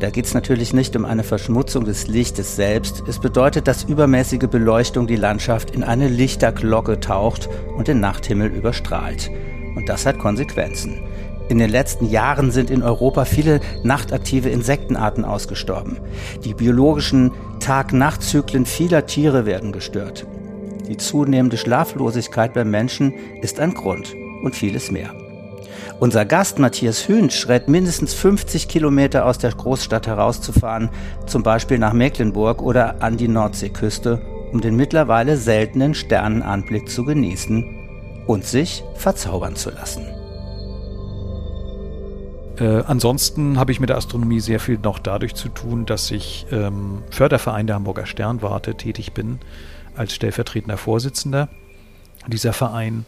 Da 0.00 0.08
geht 0.08 0.24
es 0.24 0.32
natürlich 0.32 0.72
nicht 0.72 0.96
um 0.96 1.04
eine 1.04 1.22
Verschmutzung 1.22 1.84
des 1.84 2.06
Lichtes 2.06 2.56
selbst. 2.56 3.02
Es 3.06 3.18
bedeutet, 3.18 3.68
dass 3.68 3.84
übermäßige 3.84 4.48
Beleuchtung 4.50 5.06
die 5.06 5.16
Landschaft 5.16 5.72
in 5.72 5.84
eine 5.84 6.08
Lichterglocke 6.08 6.98
taucht 6.98 7.50
und 7.76 7.88
den 7.88 8.00
Nachthimmel 8.00 8.48
überstrahlt. 8.48 9.30
Und 9.76 9.90
das 9.90 10.06
hat 10.06 10.18
Konsequenzen. 10.18 11.02
In 11.48 11.58
den 11.58 11.70
letzten 11.70 12.08
Jahren 12.08 12.50
sind 12.50 12.70
in 12.70 12.82
Europa 12.82 13.24
viele 13.24 13.60
nachtaktive 13.82 14.48
Insektenarten 14.48 15.24
ausgestorben. 15.24 15.98
Die 16.44 16.54
biologischen 16.54 17.32
Tag-Nacht-Zyklen 17.60 18.64
vieler 18.64 19.06
Tiere 19.06 19.44
werden 19.44 19.72
gestört. 19.72 20.26
Die 20.88 20.96
zunehmende 20.96 21.56
Schlaflosigkeit 21.56 22.54
beim 22.54 22.70
Menschen 22.70 23.14
ist 23.42 23.60
ein 23.60 23.74
Grund 23.74 24.14
und 24.42 24.54
vieles 24.56 24.90
mehr. 24.90 25.14
Unser 26.00 26.24
Gast 26.24 26.58
Matthias 26.58 27.06
Hünsch 27.06 27.48
rät 27.48 27.68
mindestens 27.68 28.14
50 28.14 28.66
Kilometer 28.66 29.24
aus 29.26 29.38
der 29.38 29.52
Großstadt 29.52 30.06
herauszufahren, 30.06 30.90
zum 31.26 31.42
Beispiel 31.42 31.78
nach 31.78 31.92
Mecklenburg 31.92 32.60
oder 32.62 33.02
an 33.02 33.16
die 33.16 33.28
Nordseeküste, 33.28 34.20
um 34.52 34.60
den 34.60 34.74
mittlerweile 34.74 35.36
seltenen 35.36 35.94
Sternenanblick 35.94 36.88
zu 36.88 37.04
genießen 37.04 37.64
und 38.26 38.44
sich 38.44 38.82
verzaubern 38.94 39.54
zu 39.54 39.70
lassen. 39.70 40.21
Äh, 42.58 42.82
ansonsten 42.86 43.58
habe 43.58 43.72
ich 43.72 43.80
mit 43.80 43.88
der 43.88 43.96
Astronomie 43.96 44.40
sehr 44.40 44.60
viel 44.60 44.78
noch 44.78 44.98
dadurch 44.98 45.34
zu 45.34 45.48
tun, 45.48 45.86
dass 45.86 46.10
ich 46.10 46.46
ähm, 46.50 47.02
Förderverein 47.10 47.66
der 47.66 47.76
Hamburger 47.76 48.06
Sternwarte 48.06 48.74
tätig 48.74 49.12
bin 49.12 49.38
als 49.96 50.14
stellvertretender 50.14 50.76
Vorsitzender. 50.76 51.48
Dieser 52.26 52.52
Verein 52.52 53.04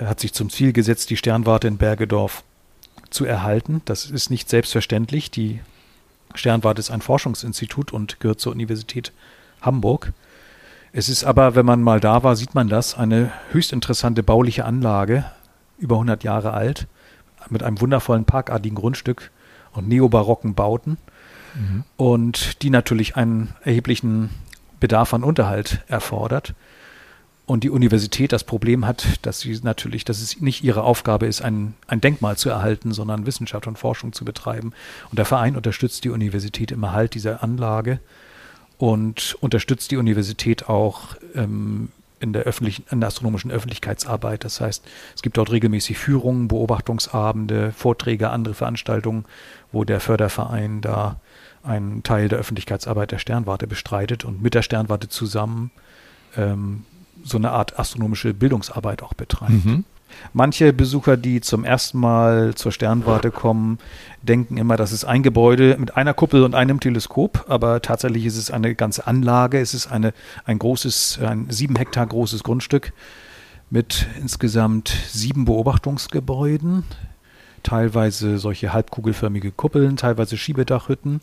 äh, 0.00 0.04
hat 0.06 0.20
sich 0.20 0.32
zum 0.34 0.50
Ziel 0.50 0.72
gesetzt, 0.72 1.10
die 1.10 1.16
Sternwarte 1.16 1.68
in 1.68 1.78
Bergedorf 1.78 2.44
zu 3.10 3.24
erhalten. 3.24 3.80
Das 3.86 4.06
ist 4.10 4.30
nicht 4.30 4.48
selbstverständlich. 4.48 5.30
Die 5.30 5.60
Sternwarte 6.34 6.80
ist 6.80 6.90
ein 6.90 7.00
Forschungsinstitut 7.00 7.92
und 7.92 8.20
gehört 8.20 8.40
zur 8.40 8.52
Universität 8.52 9.12
Hamburg. 9.62 10.12
Es 10.92 11.08
ist 11.08 11.24
aber, 11.24 11.54
wenn 11.54 11.66
man 11.66 11.82
mal 11.82 12.00
da 12.00 12.22
war, 12.22 12.36
sieht 12.36 12.54
man 12.54 12.68
das, 12.68 12.96
eine 12.96 13.32
höchst 13.50 13.72
interessante 13.72 14.22
bauliche 14.22 14.64
Anlage, 14.64 15.24
über 15.78 15.96
100 15.96 16.22
Jahre 16.22 16.52
alt, 16.52 16.86
mit 17.50 17.62
einem 17.62 17.80
wundervollen 17.80 18.24
parkartigen 18.24 18.76
Grundstück 18.76 19.30
und 19.72 19.88
neobarocken 19.88 20.54
Bauten. 20.54 20.98
Mhm. 21.54 21.84
Und 21.96 22.62
die 22.62 22.70
natürlich 22.70 23.16
einen 23.16 23.54
erheblichen 23.62 24.30
Bedarf 24.80 25.14
an 25.14 25.24
Unterhalt 25.24 25.82
erfordert. 25.88 26.54
Und 27.46 27.62
die 27.62 27.70
Universität 27.70 28.32
das 28.32 28.44
Problem 28.44 28.86
hat, 28.86 29.18
dass 29.22 29.40
sie 29.40 29.58
natürlich, 29.62 30.04
dass 30.04 30.22
es 30.22 30.40
nicht 30.40 30.64
ihre 30.64 30.82
Aufgabe 30.82 31.26
ist, 31.26 31.42
ein, 31.42 31.74
ein 31.86 32.00
Denkmal 32.00 32.38
zu 32.38 32.48
erhalten, 32.48 32.92
sondern 32.92 33.26
Wissenschaft 33.26 33.66
und 33.66 33.78
Forschung 33.78 34.14
zu 34.14 34.24
betreiben. 34.24 34.72
Und 35.10 35.18
der 35.18 35.26
Verein 35.26 35.54
unterstützt 35.54 36.04
die 36.04 36.10
Universität 36.10 36.72
im 36.72 36.82
Erhalt 36.82 37.14
dieser 37.14 37.42
Anlage 37.42 38.00
und 38.78 39.36
unterstützt 39.40 39.90
die 39.90 39.98
Universität 39.98 40.68
auch 40.70 41.16
ähm, 41.34 41.90
in 42.20 42.32
der 42.32 42.42
öffentlichen, 42.42 42.84
in 42.90 43.00
der 43.00 43.08
astronomischen 43.08 43.50
Öffentlichkeitsarbeit. 43.50 44.44
Das 44.44 44.60
heißt, 44.60 44.84
es 45.14 45.22
gibt 45.22 45.36
dort 45.36 45.50
regelmäßig 45.50 45.98
Führungen, 45.98 46.48
Beobachtungsabende, 46.48 47.72
Vorträge, 47.72 48.30
andere 48.30 48.54
Veranstaltungen, 48.54 49.24
wo 49.72 49.84
der 49.84 50.00
Förderverein 50.00 50.80
da 50.80 51.20
einen 51.62 52.02
Teil 52.02 52.28
der 52.28 52.38
Öffentlichkeitsarbeit 52.38 53.10
der 53.10 53.18
Sternwarte 53.18 53.66
bestreitet 53.66 54.24
und 54.24 54.42
mit 54.42 54.54
der 54.54 54.62
Sternwarte 54.62 55.08
zusammen 55.08 55.70
ähm, 56.36 56.84
so 57.22 57.38
eine 57.38 57.52
Art 57.52 57.78
astronomische 57.78 58.34
Bildungsarbeit 58.34 59.02
auch 59.02 59.14
betreibt. 59.14 59.64
Mhm. 59.64 59.84
Manche 60.32 60.72
Besucher, 60.72 61.16
die 61.16 61.40
zum 61.40 61.64
ersten 61.64 61.98
Mal 61.98 62.54
zur 62.54 62.72
Sternwarte 62.72 63.30
kommen, 63.30 63.78
denken 64.22 64.56
immer, 64.56 64.76
das 64.76 64.92
ist 64.92 65.04
ein 65.04 65.22
Gebäude 65.22 65.76
mit 65.78 65.96
einer 65.96 66.14
Kuppel 66.14 66.42
und 66.42 66.54
einem 66.54 66.80
Teleskop, 66.80 67.44
aber 67.48 67.82
tatsächlich 67.82 68.26
ist 68.26 68.36
es 68.36 68.50
eine 68.50 68.74
ganze 68.74 69.06
Anlage. 69.06 69.60
Es 69.60 69.74
ist 69.74 69.86
eine, 69.86 70.12
ein 70.44 70.58
großes, 70.58 71.20
ein 71.22 71.46
sieben 71.50 71.76
Hektar 71.76 72.06
großes 72.06 72.42
Grundstück 72.42 72.92
mit 73.70 74.06
insgesamt 74.20 74.88
sieben 75.08 75.44
Beobachtungsgebäuden, 75.44 76.84
teilweise 77.62 78.38
solche 78.38 78.72
halbkugelförmige 78.72 79.52
Kuppeln, 79.52 79.96
teilweise 79.96 80.36
Schiebedachhütten 80.36 81.20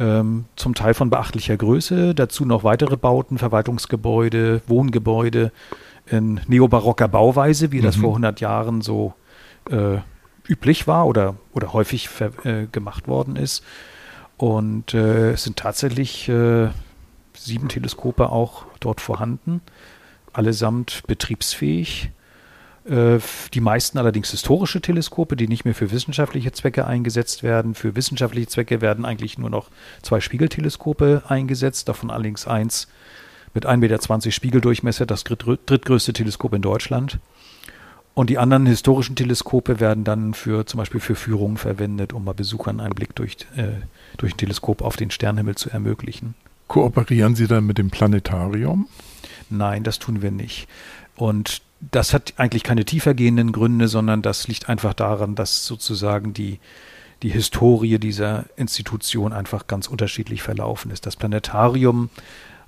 ähm, 0.00 0.46
zum 0.56 0.74
Teil 0.74 0.94
von 0.94 1.10
beachtlicher 1.10 1.56
Größe. 1.56 2.14
Dazu 2.14 2.44
noch 2.44 2.64
weitere 2.64 2.96
Bauten, 2.96 3.38
Verwaltungsgebäude, 3.38 4.62
Wohngebäude 4.66 5.52
in 6.10 6.40
neobarocker 6.46 7.08
Bauweise, 7.08 7.72
wie 7.72 7.78
mhm. 7.78 7.84
das 7.84 7.96
vor 7.96 8.10
100 8.10 8.40
Jahren 8.40 8.80
so 8.80 9.14
äh, 9.70 9.98
üblich 10.48 10.86
war 10.86 11.06
oder, 11.06 11.36
oder 11.52 11.72
häufig 11.72 12.08
äh, 12.44 12.66
gemacht 12.70 13.08
worden 13.08 13.36
ist. 13.36 13.62
Und 14.36 14.94
äh, 14.94 15.32
es 15.32 15.44
sind 15.44 15.56
tatsächlich 15.56 16.28
äh, 16.28 16.68
sieben 17.34 17.68
Teleskope 17.68 18.30
auch 18.30 18.66
dort 18.80 19.00
vorhanden, 19.00 19.60
allesamt 20.32 21.02
betriebsfähig. 21.06 22.10
Äh, 22.88 23.18
die 23.52 23.60
meisten 23.60 23.98
allerdings 23.98 24.30
historische 24.30 24.80
Teleskope, 24.80 25.36
die 25.36 25.48
nicht 25.48 25.64
mehr 25.64 25.74
für 25.74 25.90
wissenschaftliche 25.90 26.52
Zwecke 26.52 26.86
eingesetzt 26.86 27.42
werden. 27.42 27.74
Für 27.74 27.96
wissenschaftliche 27.96 28.46
Zwecke 28.46 28.80
werden 28.80 29.04
eigentlich 29.04 29.38
nur 29.38 29.50
noch 29.50 29.70
zwei 30.02 30.20
Spiegelteleskope 30.20 31.24
eingesetzt, 31.28 31.88
davon 31.88 32.10
allerdings 32.10 32.46
eins 32.46 32.88
mit 33.58 33.66
1,20 33.66 33.78
Meter 33.78 34.30
Spiegeldurchmesser, 34.30 35.04
das 35.04 35.24
drittgrößte 35.24 36.12
Teleskop 36.12 36.54
in 36.54 36.62
Deutschland. 36.62 37.18
Und 38.14 38.30
die 38.30 38.38
anderen 38.38 38.66
historischen 38.66 39.16
Teleskope 39.16 39.80
werden 39.80 40.04
dann 40.04 40.34
für 40.34 40.64
zum 40.64 40.78
Beispiel 40.78 41.00
für 41.00 41.16
Führungen 41.16 41.56
verwendet, 41.56 42.12
um 42.12 42.24
mal 42.24 42.34
Besuchern 42.34 42.78
einen 42.78 42.94
Blick 42.94 43.16
durch, 43.16 43.36
äh, 43.56 43.82
durch 44.16 44.34
ein 44.34 44.36
Teleskop 44.36 44.82
auf 44.82 44.96
den 44.96 45.10
Sternenhimmel 45.10 45.56
zu 45.56 45.70
ermöglichen. 45.70 46.34
Kooperieren 46.68 47.34
Sie 47.34 47.48
dann 47.48 47.66
mit 47.66 47.78
dem 47.78 47.90
Planetarium? 47.90 48.86
Nein, 49.50 49.82
das 49.82 49.98
tun 49.98 50.22
wir 50.22 50.30
nicht. 50.30 50.68
Und 51.16 51.62
das 51.80 52.12
hat 52.12 52.34
eigentlich 52.36 52.62
keine 52.62 52.84
tiefergehenden 52.84 53.50
Gründe, 53.50 53.88
sondern 53.88 54.22
das 54.22 54.46
liegt 54.46 54.68
einfach 54.68 54.94
daran, 54.94 55.34
dass 55.34 55.64
sozusagen 55.64 56.32
die, 56.32 56.60
die 57.22 57.30
Historie 57.30 57.98
dieser 57.98 58.44
Institution 58.56 59.32
einfach 59.32 59.66
ganz 59.66 59.88
unterschiedlich 59.88 60.42
verlaufen 60.42 60.92
ist. 60.92 61.06
Das 61.06 61.16
Planetarium 61.16 62.10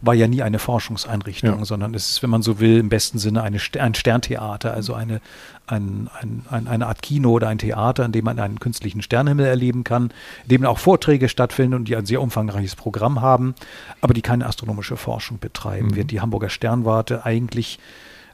war 0.02 0.14
ja 0.14 0.26
nie 0.26 0.42
eine 0.42 0.58
Forschungseinrichtung, 0.58 1.58
ja. 1.58 1.64
sondern 1.64 1.94
es 1.94 2.10
ist, 2.10 2.22
wenn 2.22 2.30
man 2.30 2.42
so 2.42 2.60
will, 2.60 2.78
im 2.78 2.88
besten 2.88 3.18
Sinne 3.18 3.42
eine, 3.42 3.58
ein 3.78 3.94
Sterntheater, 3.94 4.72
also 4.72 4.94
eine, 4.94 5.20
ein, 5.66 6.08
ein, 6.20 6.44
ein, 6.50 6.68
eine 6.68 6.86
Art 6.86 7.02
Kino 7.02 7.30
oder 7.30 7.48
ein 7.48 7.58
Theater, 7.58 8.04
in 8.04 8.12
dem 8.12 8.24
man 8.24 8.38
einen 8.38 8.60
künstlichen 8.60 9.02
Sternhimmel 9.02 9.46
erleben 9.46 9.84
kann, 9.84 10.12
in 10.44 10.48
dem 10.48 10.64
auch 10.64 10.78
Vorträge 10.78 11.28
stattfinden 11.28 11.74
und 11.74 11.88
die 11.88 11.96
ein 11.96 12.06
sehr 12.06 12.22
umfangreiches 12.22 12.76
Programm 12.76 13.20
haben, 13.20 13.54
aber 14.00 14.14
die 14.14 14.22
keine 14.22 14.46
astronomische 14.46 14.96
Forschung 14.96 15.38
betreiben. 15.38 15.88
Mhm. 15.88 15.96
Wird 15.96 16.10
die 16.10 16.20
Hamburger 16.20 16.48
Sternwarte 16.48 17.24
eigentlich 17.24 17.78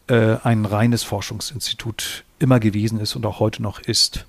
äh, 0.09 0.37
ein 0.43 0.65
reines 0.65 1.03
Forschungsinstitut 1.03 2.25
immer 2.39 2.61
gewesen 2.61 3.01
ist 3.01 3.17
und 3.17 3.27
auch 3.27 3.41
heute 3.41 3.63
noch 3.63 3.81
ist. 3.81 4.27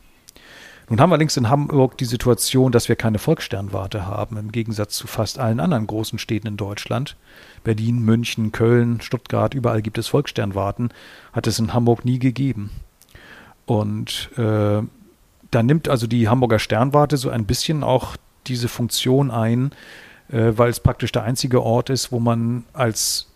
Nun 0.90 1.02
haben 1.02 1.10
wir 1.10 1.16
allerdings 1.16 1.36
in 1.36 1.50
Hamburg 1.50 1.98
die 1.98 2.06
Situation, 2.06 2.72
dass 2.72 2.88
wir 2.88 2.96
keine 2.96 3.20
Volkssternwarte 3.20 4.06
haben, 4.06 4.38
im 4.38 4.54
Gegensatz 4.54 4.96
zu 4.96 5.06
fast 5.06 5.38
allen 5.38 5.60
anderen 5.60 5.86
großen 5.86 6.18
Städten 6.18 6.48
in 6.48 6.58
Deutschland. 6.58 7.18
Berlin, 7.66 8.00
München, 8.00 8.54
Köln, 8.54 9.02
Stuttgart, 9.02 9.54
überall 9.54 9.82
gibt 9.82 9.98
es 9.98 10.08
Volkssternwarten, 10.08 10.92
hat 11.34 11.46
es 11.46 11.60
in 11.60 11.74
Hamburg 11.74 12.06
nie 12.06 12.20
gegeben. 12.20 12.72
Und 13.66 14.30
äh, 14.38 14.82
da 15.52 15.64
nimmt 15.64 15.90
also 15.90 16.08
die 16.08 16.30
Hamburger 16.30 16.60
Sternwarte 16.60 17.18
so 17.18 17.30
ein 17.30 17.46
bisschen 17.46 17.84
auch 17.84 18.16
diese 18.48 18.70
Funktion 18.70 19.30
ein, 19.30 19.72
äh, 20.30 20.54
weil 20.56 20.70
es 20.70 20.80
praktisch 20.80 21.12
der 21.12 21.24
einzige 21.24 21.64
Ort 21.64 21.90
ist, 21.90 22.14
wo 22.14 22.20
man 22.20 22.64
als 22.72 23.28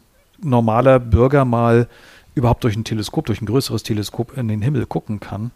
normaler 0.41 0.99
Bürger 0.99 1.43
mal 1.43 1.89
überhaupt 2.33 2.63
durch 2.63 2.77
ein 2.77 2.85
Teleskop, 2.85 3.25
durch 3.25 3.41
ein 3.41 3.45
größeres 3.45 3.83
Teleskop 3.83 4.37
in 4.37 4.47
den 4.47 4.61
Himmel 4.61 4.85
gucken 4.85 5.19
kann. 5.19 5.51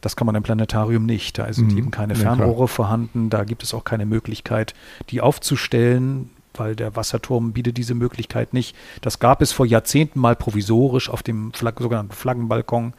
Das 0.00 0.16
kann 0.16 0.26
man 0.26 0.34
im 0.34 0.42
Planetarium 0.42 1.06
nicht. 1.06 1.38
Da 1.38 1.52
sind 1.52 1.72
mhm. 1.72 1.78
eben 1.78 1.90
keine 1.90 2.14
Fernrohre 2.14 2.62
ja, 2.62 2.66
vorhanden. 2.66 3.30
Da 3.30 3.44
gibt 3.44 3.62
es 3.62 3.74
auch 3.74 3.84
keine 3.84 4.06
Möglichkeit, 4.06 4.74
die 5.10 5.20
aufzustellen, 5.20 6.30
weil 6.54 6.76
der 6.76 6.96
Wasserturm 6.96 7.52
bietet 7.52 7.76
diese 7.76 7.94
Möglichkeit 7.94 8.52
nicht. 8.52 8.76
Das 9.00 9.18
gab 9.18 9.42
es 9.42 9.52
vor 9.52 9.66
Jahrzehnten 9.66 10.20
mal 10.20 10.36
provisorisch 10.36 11.10
auf 11.10 11.22
dem 11.22 11.52
Flag 11.52 11.74
sogenannten 11.78 12.12
Flaggenbalkon. 12.12 12.94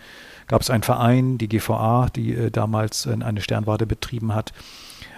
Gab 0.47 0.61
es 0.61 0.69
einen 0.69 0.83
Verein, 0.83 1.37
die 1.37 1.49
GVA, 1.49 2.07
die 2.15 2.33
äh, 2.33 2.51
damals 2.51 3.05
äh, 3.05 3.17
eine 3.19 3.41
Sternwarte 3.41 3.85
betrieben 3.85 4.33
hat. 4.33 4.53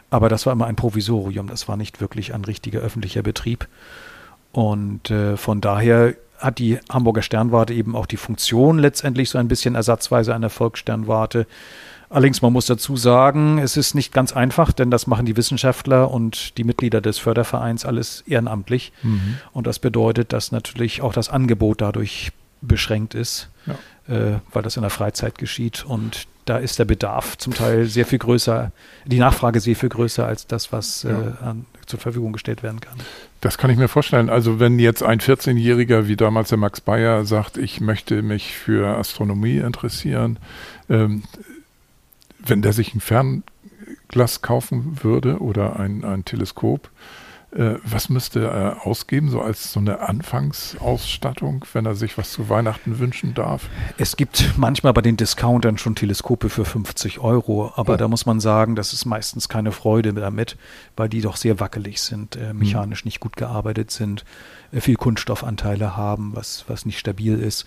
Aber 0.10 0.28
das 0.28 0.46
war 0.46 0.54
immer 0.54 0.66
ein 0.66 0.76
Provisorium. 0.76 1.48
Das 1.48 1.68
war 1.68 1.78
nicht 1.78 2.02
wirklich 2.02 2.34
ein 2.34 2.44
richtiger 2.44 2.80
öffentlicher 2.80 3.22
Betrieb. 3.22 3.68
Und 4.52 5.12
äh, 5.12 5.38
von 5.38 5.62
daher 5.62 6.16
hat 6.40 6.58
die 6.58 6.80
Hamburger 6.90 7.22
Sternwarte 7.22 7.74
eben 7.74 7.96
auch 7.96 8.06
die 8.06 8.18
Funktion 8.18 8.80
letztendlich 8.80 9.30
so 9.30 9.38
ein 9.38 9.48
bisschen 9.48 9.76
ersatzweise 9.76 10.34
einer 10.34 10.50
Volkssternwarte. 10.50 11.46
Allerdings, 12.10 12.42
man 12.42 12.54
muss 12.54 12.66
dazu 12.66 12.98
sagen, 12.98 13.60
es 13.60 13.78
ist 13.78 13.94
nicht 13.94 14.12
ganz 14.12 14.34
einfach, 14.34 14.72
denn 14.72 14.90
das 14.90 15.06
machen 15.06 15.28
die 15.28 15.38
Wissenschaftler 15.38 16.10
und 16.10 16.58
die 16.58 16.64
Mitglieder 16.64 17.02
des 17.02 17.20
Fördervereins 17.20 17.86
alles 17.86 18.24
ehrenamtlich. 18.26 18.92
Mhm. 19.04 19.38
Und 19.52 19.68
das 19.68 19.78
bedeutet, 19.78 20.34
dass 20.34 20.52
natürlich 20.52 21.02
auch 21.02 21.14
das 21.14 21.30
Angebot 21.30 21.82
dadurch 21.82 22.32
beschränkt 22.62 23.14
ist, 23.14 23.50
ja. 23.68 24.14
äh, 24.14 24.40
weil 24.52 24.64
das 24.64 24.76
in 24.76 24.82
der 24.82 24.90
Freizeit 24.90 25.38
geschieht. 25.38 25.86
Und 25.86 26.26
da 26.46 26.58
ist 26.58 26.80
der 26.80 26.86
Bedarf 26.86 27.38
zum 27.38 27.54
Teil 27.54 27.86
sehr 27.86 28.08
viel 28.08 28.18
größer, 28.18 28.72
die 29.06 29.20
Nachfrage 29.20 29.60
sehr 29.60 29.76
viel 29.76 29.90
größer 29.90 30.26
als 30.26 30.48
das, 30.48 30.74
was 30.74 31.04
ja. 31.04 31.12
äh, 31.12 31.44
an, 31.44 31.66
zur 31.86 32.00
Verfügung 32.00 32.34
gestellt 32.34 32.64
werden 32.64 32.82
kann. 32.82 32.98
Das 33.42 33.58
kann 33.58 33.70
ich 33.70 33.78
mir 33.78 33.88
vorstellen. 33.88 34.30
Also 34.30 34.60
wenn 34.60 34.80
jetzt 34.80 35.02
ein 35.02 35.20
14-Jähriger 35.20 36.08
wie 36.08 36.18
damals 36.18 36.50
der 36.50 36.58
Max 36.58 36.82
Bayer 36.82 37.24
sagt, 37.26 37.58
ich 37.58 37.80
möchte 37.80 38.22
mich 38.22 38.54
für 38.54 38.98
Astronomie 38.98 39.58
interessieren, 39.58 40.40
ähm, 40.90 41.24
wenn 42.40 42.62
der 42.62 42.74
sich 42.74 42.94
ein 42.94 43.00
Fernglas 43.00 44.42
kaufen 44.42 45.04
würde 45.04 45.40
oder 45.40 45.80
ein, 45.80 46.04
ein 46.04 46.26
Teleskop, 46.26 46.90
was 47.52 48.10
müsste 48.10 48.46
er 48.46 48.86
ausgeben, 48.86 49.30
so 49.30 49.42
als 49.42 49.74
so 49.74 49.80
eine 49.80 50.02
Anfangsausstattung, 50.02 51.66
wenn 51.74 51.86
er 51.86 51.96
sich 51.96 52.16
was 52.18 52.32
zu 52.32 52.48
Weihnachten 52.48 53.00
wünschen 53.00 53.34
darf? 53.34 53.70
Es 53.98 54.18
gibt 54.18 54.54
manchmal 54.58 54.94
bei 54.94 55.02
den 55.02 55.18
Discountern 55.18 55.80
schon 55.80 55.96
Teleskope 55.96 56.50
für 56.50 56.64
50 56.64 57.20
Euro, 57.20 57.74
aber 57.76 57.94
oh. 57.94 57.98
da 57.98 58.08
muss 58.08 58.28
man 58.28 58.40
sagen, 58.40 58.76
das 58.76 58.94
ist 58.94 59.06
meistens 59.06 59.50
keine 59.50 59.72
Freude 59.72 60.14
damit, 60.14 60.58
weil 60.96 61.10
die 61.10 61.22
doch 61.22 61.38
sehr 61.38 61.60
wackelig 61.60 62.02
sind, 62.02 62.36
äh, 62.36 62.50
hm. 62.50 62.60
mechanisch 62.60 63.04
nicht 63.04 63.20
gut 63.20 63.36
gearbeitet 63.36 63.90
sind, 63.90 64.26
äh, 64.72 64.80
viel 64.80 64.96
Kunststoffanteile 64.96 65.98
haben, 65.98 66.36
was, 66.36 66.66
was 66.68 66.86
nicht 66.86 67.00
stabil 67.00 67.40
ist. 67.40 67.66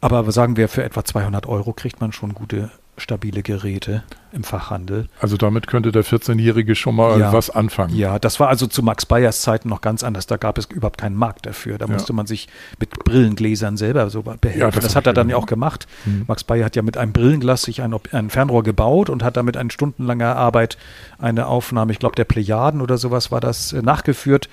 Aber 0.00 0.30
sagen 0.32 0.56
wir, 0.56 0.68
für 0.68 0.82
etwa 0.82 1.04
200 1.04 1.46
Euro 1.46 1.72
kriegt 1.72 2.00
man 2.00 2.12
schon 2.12 2.34
gute 2.34 2.70
stabile 3.00 3.42
Geräte 3.42 4.02
im 4.32 4.44
Fachhandel. 4.44 5.08
Also 5.20 5.36
damit 5.36 5.66
könnte 5.66 5.90
der 5.90 6.04
14-Jährige 6.04 6.74
schon 6.74 6.94
mal 6.94 7.18
ja, 7.18 7.32
was 7.32 7.50
anfangen. 7.50 7.96
Ja, 7.96 8.18
das 8.18 8.38
war 8.38 8.48
also 8.48 8.66
zu 8.66 8.82
Max 8.82 9.06
Bayers 9.06 9.42
Zeiten 9.42 9.68
noch 9.68 9.80
ganz 9.80 10.04
anders. 10.04 10.26
Da 10.26 10.36
gab 10.36 10.58
es 10.58 10.66
überhaupt 10.66 10.98
keinen 11.00 11.16
Markt 11.16 11.46
dafür. 11.46 11.78
Da 11.78 11.86
ja. 11.86 11.92
musste 11.92 12.12
man 12.12 12.26
sich 12.26 12.48
mit 12.78 12.90
Brillengläsern 12.90 13.76
selber 13.76 14.08
so 14.10 14.22
behelfen. 14.22 14.60
Ja, 14.60 14.70
das, 14.70 14.84
das 14.84 14.96
hat 14.96 15.06
er 15.06 15.12
dann 15.12 15.28
ja 15.28 15.36
auch 15.36 15.46
gemacht. 15.46 15.88
Mhm. 16.04 16.24
Max 16.28 16.44
Bayer 16.44 16.66
hat 16.66 16.76
ja 16.76 16.82
mit 16.82 16.96
einem 16.96 17.12
Brillenglas 17.12 17.62
sich 17.62 17.82
ein, 17.82 17.94
ein, 18.12 18.30
Fernrohr 18.30 18.62
gebaut 18.62 19.10
und 19.10 19.24
hat 19.24 19.36
damit 19.36 19.56
in 19.56 19.70
stundenlanger 19.70 20.36
Arbeit 20.36 20.78
eine 21.18 21.46
Aufnahme, 21.46 21.92
ich 21.92 21.98
glaube 21.98 22.16
der 22.16 22.24
Plejaden 22.24 22.80
oder 22.80 22.98
sowas 22.98 23.32
war 23.32 23.40
das, 23.40 23.72
äh, 23.72 23.82
nachgeführt 23.82 24.48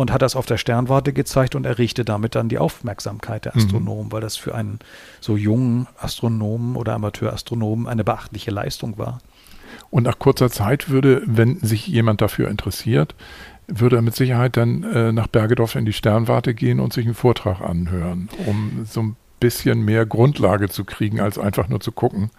und 0.00 0.12
hat 0.12 0.22
das 0.22 0.34
auf 0.34 0.46
der 0.46 0.56
Sternwarte 0.56 1.12
gezeigt 1.12 1.54
und 1.54 1.66
errichte 1.66 2.06
damit 2.06 2.34
dann 2.34 2.48
die 2.48 2.58
Aufmerksamkeit 2.58 3.44
der 3.44 3.52
mhm. 3.54 3.60
Astronomen, 3.60 4.06
mhm. 4.06 4.12
weil 4.12 4.20
das 4.22 4.36
für 4.36 4.54
einen 4.54 4.78
so 5.20 5.36
jungen 5.36 5.86
Astronomen 5.98 6.76
oder 6.76 6.94
Amateurastronomen 6.94 7.86
eine 7.86 8.02
beachtliche 8.02 8.50
Leistung 8.50 8.96
war. 8.96 9.20
Und 9.90 10.04
nach 10.04 10.18
kurzer 10.18 10.50
Zeit 10.50 10.88
würde, 10.88 11.22
wenn 11.26 11.58
sich 11.60 11.86
jemand 11.86 12.22
dafür 12.22 12.48
interessiert, 12.48 13.14
würde 13.66 13.96
er 13.96 14.02
mit 14.02 14.16
Sicherheit 14.16 14.56
dann 14.56 14.82
äh, 14.84 15.12
nach 15.12 15.26
Bergedorf 15.26 15.74
in 15.74 15.84
die 15.84 15.92
Sternwarte 15.92 16.54
gehen 16.54 16.80
und 16.80 16.92
sich 16.92 17.04
einen 17.04 17.14
Vortrag 17.14 17.60
anhören, 17.60 18.30
um 18.46 18.86
so 18.86 19.02
ein 19.02 19.16
bisschen 19.38 19.84
mehr 19.84 20.06
Grundlage 20.06 20.68
zu 20.70 20.84
kriegen, 20.84 21.20
als 21.20 21.38
einfach 21.38 21.68
nur 21.68 21.80
zu 21.80 21.92
gucken. 21.92 22.30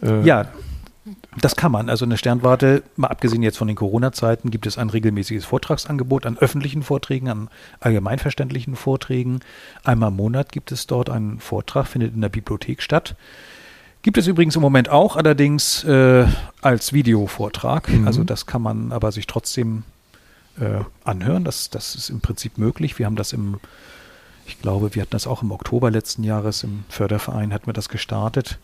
Äh, 0.00 0.22
ja, 0.22 0.46
das 1.40 1.56
kann 1.56 1.72
man. 1.72 1.88
Also 1.88 2.04
eine 2.04 2.16
Sternwarte, 2.16 2.82
mal 2.96 3.08
abgesehen 3.08 3.42
jetzt 3.42 3.58
von 3.58 3.68
den 3.68 3.76
Corona-Zeiten, 3.76 4.50
gibt 4.50 4.66
es 4.66 4.78
ein 4.78 4.90
regelmäßiges 4.90 5.44
Vortragsangebot 5.44 6.26
an 6.26 6.38
öffentlichen 6.38 6.82
Vorträgen, 6.82 7.28
an 7.28 7.48
allgemeinverständlichen 7.80 8.76
Vorträgen. 8.76 9.40
Einmal 9.84 10.10
im 10.10 10.16
Monat 10.16 10.52
gibt 10.52 10.72
es 10.72 10.86
dort 10.86 11.10
einen 11.10 11.38
Vortrag, 11.40 11.86
findet 11.86 12.14
in 12.14 12.20
der 12.20 12.28
Bibliothek 12.28 12.82
statt. 12.82 13.14
Gibt 14.02 14.16
es 14.16 14.26
übrigens 14.26 14.56
im 14.56 14.62
Moment 14.62 14.88
auch, 14.88 15.16
allerdings 15.16 15.84
äh, 15.84 16.26
als 16.62 16.92
Videovortrag. 16.92 17.88
Mhm. 17.88 18.06
Also 18.06 18.24
das 18.24 18.46
kann 18.46 18.62
man 18.62 18.92
aber 18.92 19.12
sich 19.12 19.26
trotzdem 19.26 19.82
äh, 20.60 20.80
anhören. 21.04 21.44
Das, 21.44 21.70
das 21.70 21.94
ist 21.94 22.08
im 22.08 22.20
Prinzip 22.20 22.58
möglich. 22.58 22.98
Wir 22.98 23.06
haben 23.06 23.16
das 23.16 23.32
im, 23.32 23.58
ich 24.46 24.60
glaube, 24.60 24.94
wir 24.94 25.02
hatten 25.02 25.12
das 25.12 25.26
auch 25.26 25.42
im 25.42 25.50
Oktober 25.50 25.90
letzten 25.90 26.24
Jahres 26.24 26.62
im 26.62 26.84
Förderverein, 26.88 27.52
hatten 27.52 27.66
wir 27.66 27.72
das 27.72 27.88
gestartet. 27.88 28.58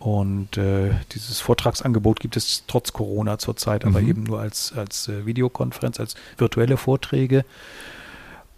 Und 0.00 0.56
äh, 0.56 0.92
dieses 1.12 1.40
Vortragsangebot 1.40 2.20
gibt 2.20 2.34
es 2.34 2.64
trotz 2.66 2.94
Corona 2.94 3.38
zurzeit, 3.38 3.84
aber 3.84 4.00
mhm. 4.00 4.08
eben 4.08 4.22
nur 4.22 4.40
als, 4.40 4.72
als 4.74 5.08
äh, 5.08 5.26
Videokonferenz, 5.26 6.00
als 6.00 6.14
virtuelle 6.38 6.78
Vorträge. 6.78 7.44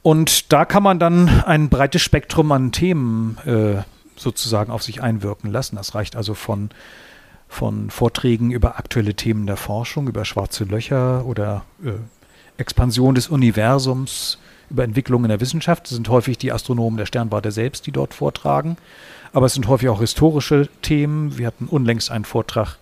Und 0.02 0.52
da 0.52 0.64
kann 0.64 0.84
man 0.84 1.00
dann 1.00 1.28
ein 1.28 1.68
breites 1.68 2.00
Spektrum 2.00 2.52
an 2.52 2.70
Themen 2.70 3.38
äh, 3.44 3.82
sozusagen 4.14 4.70
auf 4.70 4.84
sich 4.84 5.02
einwirken 5.02 5.50
lassen. 5.50 5.74
Das 5.74 5.96
reicht 5.96 6.14
also 6.14 6.34
von, 6.34 6.70
von 7.48 7.90
Vorträgen 7.90 8.52
über 8.52 8.78
aktuelle 8.78 9.14
Themen 9.14 9.46
der 9.46 9.56
Forschung, 9.56 10.06
über 10.06 10.24
schwarze 10.24 10.62
Löcher 10.62 11.26
oder 11.26 11.64
äh, 11.84 11.90
Expansion 12.56 13.16
des 13.16 13.28
Universums, 13.28 14.38
über 14.72 14.84
Entwicklungen 14.84 15.26
in 15.26 15.30
der 15.30 15.40
Wissenschaft. 15.40 15.84
Das 15.84 15.90
sind 15.90 16.08
häufig 16.08 16.38
die 16.38 16.52
Astronomen 16.52 16.96
der 16.96 17.06
Sternwarte 17.06 17.52
selbst, 17.52 17.86
die 17.86 17.92
dort 17.92 18.14
vortragen 18.14 18.76
aber 19.32 19.46
es 19.46 19.54
sind 19.54 19.66
häufig 19.66 19.88
auch 19.88 20.00
historische 20.00 20.68
Themen. 20.82 21.38
Wir 21.38 21.46
hatten 21.46 21.66
unlängst 21.66 22.10
einen 22.10 22.24
Vortrag 22.24 22.76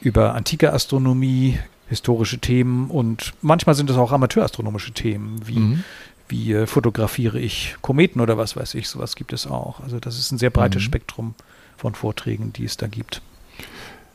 über 0.00 0.34
antike 0.34 0.72
Astronomie, 0.72 1.58
historische 1.88 2.38
Themen 2.38 2.90
und 2.90 3.34
manchmal 3.42 3.74
sind 3.74 3.90
es 3.90 3.96
auch 3.96 4.12
amateurastronomische 4.12 4.92
Themen, 4.92 5.40
wie, 5.46 5.58
mhm. 5.58 5.84
wie 6.28 6.52
äh, 6.52 6.66
fotografiere 6.66 7.38
ich 7.38 7.76
Kometen 7.80 8.20
oder 8.20 8.38
was 8.38 8.56
weiß 8.56 8.74
ich, 8.74 8.88
sowas 8.88 9.16
gibt 9.16 9.32
es 9.32 9.46
auch. 9.46 9.80
Also 9.80 10.00
das 10.00 10.18
ist 10.18 10.32
ein 10.32 10.38
sehr 10.38 10.50
breites 10.50 10.82
mhm. 10.82 10.86
Spektrum 10.86 11.34
von 11.76 11.94
Vorträgen, 11.94 12.52
die 12.52 12.64
es 12.64 12.76
da 12.76 12.86
gibt. 12.86 13.22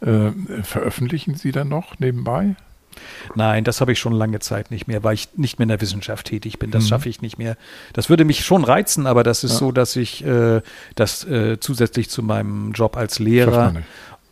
Äh, 0.02 0.32
veröffentlichen 0.64 1.36
Sie 1.36 1.52
dann 1.52 1.70
noch 1.70 2.00
nebenbei? 2.00 2.56
Nein, 3.36 3.64
das 3.64 3.82
habe 3.82 3.92
ich 3.92 4.00
schon 4.00 4.14
lange 4.14 4.40
Zeit 4.40 4.72
nicht 4.72 4.88
mehr, 4.88 5.04
weil 5.04 5.14
ich 5.14 5.30
nicht 5.36 5.60
mehr 5.60 5.64
in 5.64 5.70
der 5.70 5.82
Wissenschaft 5.82 6.28
tätig 6.28 6.60
bin. 6.60 6.72
Das 6.72 6.86
mhm. 6.86 6.88
schaffe 6.88 7.10
ich 7.10 7.22
nicht 7.22 7.38
mehr. 7.38 7.58
Das 7.94 8.10
würde 8.10 8.26
mich 8.26 8.44
schon 8.46 8.64
reizen, 8.64 9.08
aber 9.08 9.24
das 9.24 9.44
ist 9.44 9.54
ja. 9.54 9.58
so, 9.60 9.72
dass 9.72 9.96
ich 9.96 10.26
äh, 10.26 10.62
das 10.96 11.24
äh, 11.26 11.60
zusätzlich 11.60 12.10
zu 12.10 12.24
meinem 12.24 12.72
Job 12.74 12.98
als 12.98 13.20
Lehrer 13.20 13.76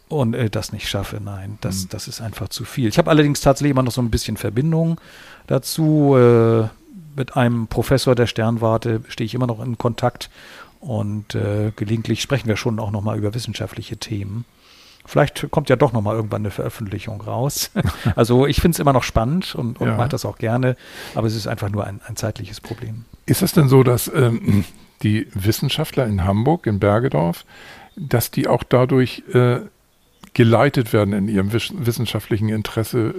und 0.10 0.34
äh, 0.34 0.50
das 0.50 0.74
nicht 0.74 0.89
schaffe. 0.89 1.22
Nein, 1.24 1.58
das, 1.62 1.84
mhm. 1.84 1.89
das 1.89 2.08
ist 2.08 2.22
einfach 2.22 2.50
zu 2.50 2.65
viel. 2.65 2.89
Ich 2.89 2.98
habe 2.98 3.10
allerdings 3.10 3.41
tatsächlich 3.41 3.72
immer 3.72 3.84
noch 3.84 3.91
so 3.91 4.02
ein 4.02 4.12
bisschen 4.12 4.38
Verbindung 4.38 5.00
dazu. 5.48 6.15
Äh, 6.17 6.67
mit 7.15 7.36
einem 7.36 7.67
Professor 7.67 8.15
der 8.15 8.28
Sternwarte 8.28 9.02
stehe 9.10 9.26
ich 9.26 9.34
immer 9.34 9.48
noch 9.48 9.62
in 9.62 9.78
Kontakt 9.78 10.30
und 10.80 11.36
äh, 11.36 11.72
gelegentlich 11.76 12.22
sprechen 12.22 12.48
wir 12.48 12.56
schon 12.56 12.80
auch 12.80 12.91
noch 12.91 13.02
mal 13.02 13.17
über 13.17 13.34
wissenschaftliche 13.34 13.98
Themen. 13.98 14.45
Vielleicht 15.10 15.50
kommt 15.50 15.69
ja 15.69 15.76
doch 15.76 15.91
nochmal 15.91 16.15
irgendwann 16.15 16.43
eine 16.43 16.52
Veröffentlichung 16.52 17.19
raus. 17.22 17.72
also 18.15 18.45
ich 18.45 18.62
finde 18.62 18.76
es 18.76 18.80
immer 18.80 18.93
noch 18.93 19.02
spannend 19.02 19.56
und, 19.56 19.82
und 19.82 19.88
ja. 19.88 19.98
mache 19.98 20.10
das 20.10 20.24
auch 20.24 20.38
gerne, 20.38 20.78
aber 21.15 21.26
es 21.26 21.36
ist 21.36 21.48
einfach 21.48 21.69
nur 21.69 21.84
ein, 21.88 22.00
ein 22.06 22.15
zeitliches 22.15 22.62
Problem. 22.62 23.06
Ist 23.26 23.41
es 23.41 23.52
denn 23.54 23.69
so, 23.69 23.82
dass 23.82 24.08
ähm, 24.13 24.65
die 25.02 25.28
Wissenschaftler 25.34 26.06
in 26.06 26.26
Hamburg, 26.26 26.67
in 26.67 26.80
Bergedorf, 26.80 27.43
dass 27.95 28.30
die 28.30 28.48
auch 28.48 28.62
dadurch 28.62 29.24
äh, 29.34 29.62
geleitet 30.36 30.93
werden 30.93 31.13
in 31.13 31.28
ihrem 31.28 31.52
wissenschaftlichen 31.52 32.50
Interesse, 32.50 33.15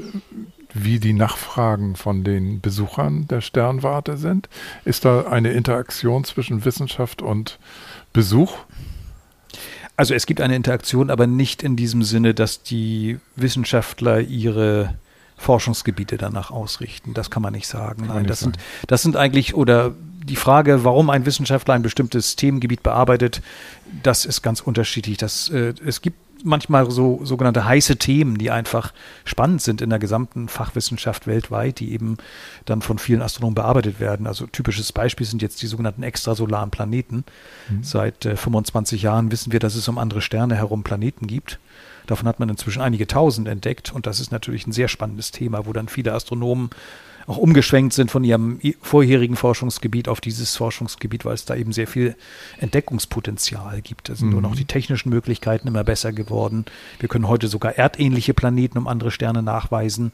wie 0.73 1.01
die 1.01 1.13
Nachfragen 1.13 1.97
von 1.97 2.23
den 2.23 2.61
Besuchern 2.61 3.27
der 3.27 3.41
Sternwarte 3.41 4.17
sind? 4.17 4.49
Ist 4.85 5.05
da 5.05 5.23
eine 5.23 5.51
Interaktion 5.51 6.23
zwischen 6.23 6.65
Wissenschaft 6.65 7.21
und 7.21 7.59
Besuch? 8.13 8.59
Also 10.01 10.15
es 10.15 10.25
gibt 10.25 10.41
eine 10.41 10.57
Interaktion, 10.57 11.11
aber 11.11 11.27
nicht 11.27 11.63
in 11.63 11.77
diesem 11.77 12.03
Sinne, 12.03 12.33
dass 12.33 12.63
die 12.63 13.19
Wissenschaftler 13.37 14.21
ihre 14.21 14.95
Forschungsgebiete 15.37 16.17
danach 16.17 16.51
ausrichten. 16.51 17.13
Das 17.13 17.31
kann 17.31 17.43
man 17.43 17.53
nicht 17.53 17.67
sagen. 17.67 18.07
Nein, 18.07 18.25
das 18.25 18.41
sind, 18.41 18.57
das 18.87 19.03
sind 19.03 19.17
eigentlich, 19.17 19.55
oder 19.55 19.93
die 20.25 20.37
Frage, 20.37 20.85
warum 20.85 21.11
ein 21.11 21.27
Wissenschaftler 21.27 21.75
ein 21.75 21.83
bestimmtes 21.83 22.35
Themengebiet 22.35 22.83
bearbeitet, 22.83 23.43
das 24.03 24.25
ist 24.25 24.41
ganz 24.41 24.63
unterschiedlich. 24.63 25.19
Das, 25.19 25.51
äh, 25.51 25.75
es 25.85 26.01
gibt 26.01 26.17
manchmal 26.45 26.91
so 26.91 27.21
sogenannte 27.25 27.65
heiße 27.65 27.97
Themen, 27.97 28.39
die 28.39 28.51
einfach 28.51 28.93
spannend 29.25 29.63
sind 29.63 29.81
in 29.81 29.91
der 29.91 29.99
gesamten 29.99 30.49
Fachwissenschaft 30.49 31.27
weltweit, 31.27 31.81
die 31.81 31.93
eben 31.93 32.17
dann 32.65 32.83
von 32.83 32.99
vielen 32.99 33.23
Astronomen 33.23 33.55
bearbeitet 33.55 34.01
werden. 34.01 34.27
Also 34.27 34.47
typisches 34.47 34.93
Beispiel 34.93 35.27
sind 35.27 35.43
jetzt 35.43 35.63
die 35.63 35.67
sogenannten 35.67 36.03
extrasolaren 36.03 36.71
Planeten. 36.71 37.25
Mhm. 37.69 37.85
Seit 37.85 38.27
äh, 38.27 38.37
25 38.37 39.03
Jahren 39.03 39.31
wissen 39.31 39.53
wir, 39.53 39.61
dass 39.61 39.75
es 39.75 39.89
um 39.89 39.99
andere 39.99 40.21
Sterne 40.21 40.57
herum 40.57 40.83
Planeten 40.83 41.27
gibt. 41.27 41.59
Davon 42.07 42.27
hat 42.27 42.41
man 42.41 42.49
inzwischen 42.49 42.83
einige 42.83 43.07
tausend 43.07 43.47
entdeckt 43.47 43.93
und 43.93 44.07
das 44.07 44.21
ist 44.21 44.33
natürlich 44.33 44.67
ein 44.67 44.73
sehr 44.73 44.89
spannendes 44.89 45.31
Thema, 45.31 45.67
wo 45.67 45.73
dann 45.73 45.89
viele 45.89 46.13
Astronomen 46.13 46.71
auch 47.31 47.37
umgeschwenkt 47.37 47.93
sind 47.93 48.11
von 48.11 48.25
ihrem 48.25 48.59
vorherigen 48.83 49.37
Forschungsgebiet 49.37 50.09
auf 50.09 50.21
dieses 50.21 50.57
Forschungsgebiet, 50.57 51.25
weil 51.25 51.35
es 51.35 51.45
da 51.45 51.55
eben 51.55 51.71
sehr 51.71 51.87
viel 51.87 52.17
Entdeckungspotenzial 52.59 53.83
gibt. 53.83 54.09
Da 54.09 54.17
sind 54.17 54.27
mhm. 54.27 54.33
nur 54.33 54.43
noch 54.43 54.57
die 54.57 54.65
technischen 54.65 55.11
Möglichkeiten 55.11 55.69
immer 55.69 55.85
besser 55.85 56.13
geworden. 56.13 56.65
Wir 56.99 57.09
können 57.09 57.29
heute 57.29 57.47
sogar 57.47 57.79
erdähnliche 57.79 58.35
Planeten 58.35 58.79
um 58.79 58.89
andere 58.89 59.13
Sterne 59.13 59.45
nachweisen. 59.45 60.11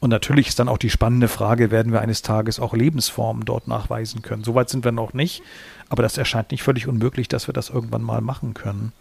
Und 0.00 0.10
natürlich 0.10 0.48
ist 0.48 0.58
dann 0.58 0.68
auch 0.68 0.78
die 0.78 0.90
spannende 0.90 1.28
Frage, 1.28 1.70
werden 1.70 1.92
wir 1.92 2.00
eines 2.00 2.22
Tages 2.22 2.58
auch 2.58 2.74
Lebensformen 2.74 3.44
dort 3.44 3.68
nachweisen 3.68 4.22
können? 4.22 4.42
Soweit 4.42 4.68
sind 4.68 4.84
wir 4.84 4.92
noch 4.92 5.12
nicht, 5.12 5.44
aber 5.88 6.02
das 6.02 6.18
erscheint 6.18 6.50
nicht 6.50 6.64
völlig 6.64 6.88
unmöglich, 6.88 7.28
dass 7.28 7.48
wir 7.48 7.54
das 7.54 7.70
irgendwann 7.70 8.02
mal 8.02 8.20
machen 8.20 8.54
können. 8.54 8.92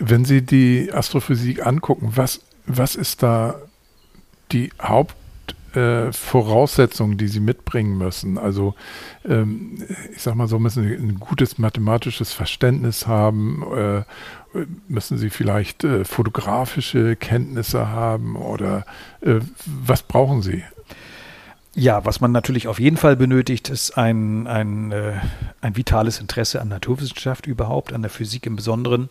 Wenn 0.00 0.24
Sie 0.24 0.42
die 0.42 0.90
Astrophysik 0.92 1.64
angucken, 1.64 2.12
was, 2.16 2.40
was 2.66 2.96
ist 2.96 3.22
da 3.22 3.54
die 4.50 4.72
Haupt 4.82 5.14
äh, 5.78 6.12
Voraussetzungen, 6.12 7.16
die 7.18 7.28
sie 7.28 7.40
mitbringen 7.40 7.96
müssen. 7.96 8.38
Also 8.38 8.74
ähm, 9.24 9.84
ich 10.14 10.22
sag 10.22 10.34
mal 10.34 10.48
so, 10.48 10.58
müssen 10.58 10.82
sie 10.82 10.94
ein 10.94 11.18
gutes 11.20 11.58
mathematisches 11.58 12.32
Verständnis 12.32 13.06
haben, 13.06 13.62
äh, 13.74 14.02
müssen 14.88 15.18
sie 15.18 15.30
vielleicht 15.30 15.84
äh, 15.84 16.04
fotografische 16.04 17.16
Kenntnisse 17.16 17.88
haben 17.88 18.36
oder 18.36 18.84
äh, 19.20 19.40
was 19.66 20.02
brauchen 20.02 20.42
sie? 20.42 20.64
Ja, 21.74 22.04
was 22.04 22.20
man 22.20 22.32
natürlich 22.32 22.66
auf 22.66 22.80
jeden 22.80 22.96
Fall 22.96 23.14
benötigt, 23.14 23.68
ist 23.68 23.96
ein, 23.96 24.48
ein, 24.48 24.90
äh, 24.90 25.12
ein 25.60 25.76
vitales 25.76 26.18
Interesse 26.18 26.60
an 26.60 26.68
Naturwissenschaft 26.68 27.46
überhaupt, 27.46 27.92
an 27.92 28.02
der 28.02 28.10
Physik 28.10 28.46
im 28.46 28.56
Besonderen, 28.56 29.10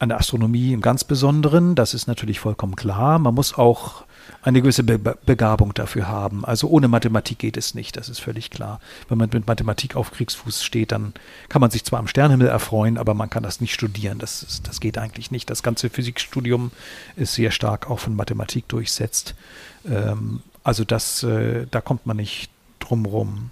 an 0.00 0.08
der 0.08 0.18
Astronomie 0.18 0.72
im 0.72 0.80
ganz 0.80 1.04
Besonderen. 1.04 1.74
Das 1.74 1.94
ist 1.94 2.08
natürlich 2.08 2.40
vollkommen 2.40 2.74
klar. 2.74 3.18
Man 3.18 3.34
muss 3.34 3.56
auch 3.56 4.04
eine 4.42 4.62
gewisse 4.62 4.82
Be 4.82 4.98
Begabung 4.98 5.74
dafür 5.74 6.08
haben. 6.08 6.44
Also 6.44 6.68
ohne 6.68 6.88
Mathematik 6.88 7.38
geht 7.38 7.58
es 7.58 7.74
nicht, 7.74 7.96
das 7.96 8.08
ist 8.08 8.18
völlig 8.18 8.50
klar. 8.50 8.80
Wenn 9.08 9.18
man 9.18 9.28
mit 9.30 9.46
Mathematik 9.46 9.96
auf 9.96 10.10
Kriegsfuß 10.10 10.64
steht, 10.64 10.92
dann 10.92 11.12
kann 11.50 11.60
man 11.60 11.70
sich 11.70 11.84
zwar 11.84 11.98
am 11.98 12.06
Sternhimmel 12.06 12.48
erfreuen, 12.48 12.96
aber 12.96 13.12
man 13.12 13.28
kann 13.28 13.42
das 13.42 13.60
nicht 13.60 13.74
studieren. 13.74 14.18
Das, 14.18 14.42
ist, 14.42 14.66
das 14.66 14.80
geht 14.80 14.96
eigentlich 14.96 15.30
nicht. 15.30 15.50
Das 15.50 15.62
ganze 15.62 15.90
Physikstudium 15.90 16.70
ist 17.16 17.34
sehr 17.34 17.50
stark 17.50 17.90
auch 17.90 17.98
von 17.98 18.16
Mathematik 18.16 18.68
durchsetzt. 18.68 19.34
Ähm, 19.86 20.40
also 20.64 20.84
das, 20.84 21.22
äh, 21.22 21.66
da 21.70 21.82
kommt 21.82 22.06
man 22.06 22.16
nicht 22.16 22.50
drum 22.78 23.04
rum. 23.04 23.50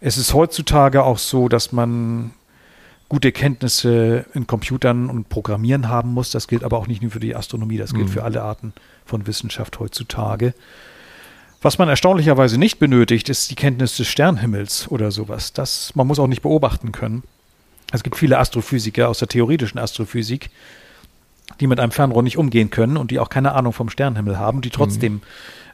Es 0.00 0.18
ist 0.18 0.34
heutzutage 0.34 1.04
auch 1.04 1.18
so, 1.18 1.48
dass 1.48 1.72
man 1.72 2.32
gute 3.12 3.30
Kenntnisse 3.30 4.24
in 4.32 4.46
Computern 4.46 5.10
und 5.10 5.28
Programmieren 5.28 5.90
haben 5.90 6.14
muss. 6.14 6.30
Das 6.30 6.48
gilt 6.48 6.64
aber 6.64 6.78
auch 6.78 6.86
nicht 6.86 7.02
nur 7.02 7.10
für 7.10 7.20
die 7.20 7.36
Astronomie, 7.36 7.76
das 7.76 7.92
gilt 7.92 8.06
mhm. 8.06 8.10
für 8.10 8.24
alle 8.24 8.40
Arten 8.40 8.72
von 9.04 9.26
Wissenschaft 9.26 9.78
heutzutage. 9.80 10.54
Was 11.60 11.76
man 11.76 11.90
erstaunlicherweise 11.90 12.56
nicht 12.56 12.78
benötigt, 12.78 13.28
ist 13.28 13.50
die 13.50 13.54
Kenntnis 13.54 13.98
des 13.98 14.08
Sternhimmels 14.08 14.90
oder 14.90 15.10
sowas. 15.10 15.52
Das, 15.52 15.94
man 15.94 16.06
muss 16.06 16.18
auch 16.18 16.26
nicht 16.26 16.40
beobachten 16.40 16.90
können. 16.90 17.22
Es 17.92 18.02
gibt 18.02 18.16
viele 18.16 18.38
Astrophysiker 18.38 19.10
aus 19.10 19.18
der 19.18 19.28
theoretischen 19.28 19.78
Astrophysik, 19.78 20.48
die 21.60 21.66
mit 21.66 21.80
einem 21.80 21.92
Fernrohr 21.92 22.22
nicht 22.22 22.38
umgehen 22.38 22.70
können 22.70 22.96
und 22.96 23.10
die 23.10 23.18
auch 23.18 23.28
keine 23.28 23.52
Ahnung 23.52 23.74
vom 23.74 23.90
Sternhimmel 23.90 24.38
haben, 24.38 24.62
die 24.62 24.70
trotzdem 24.70 25.20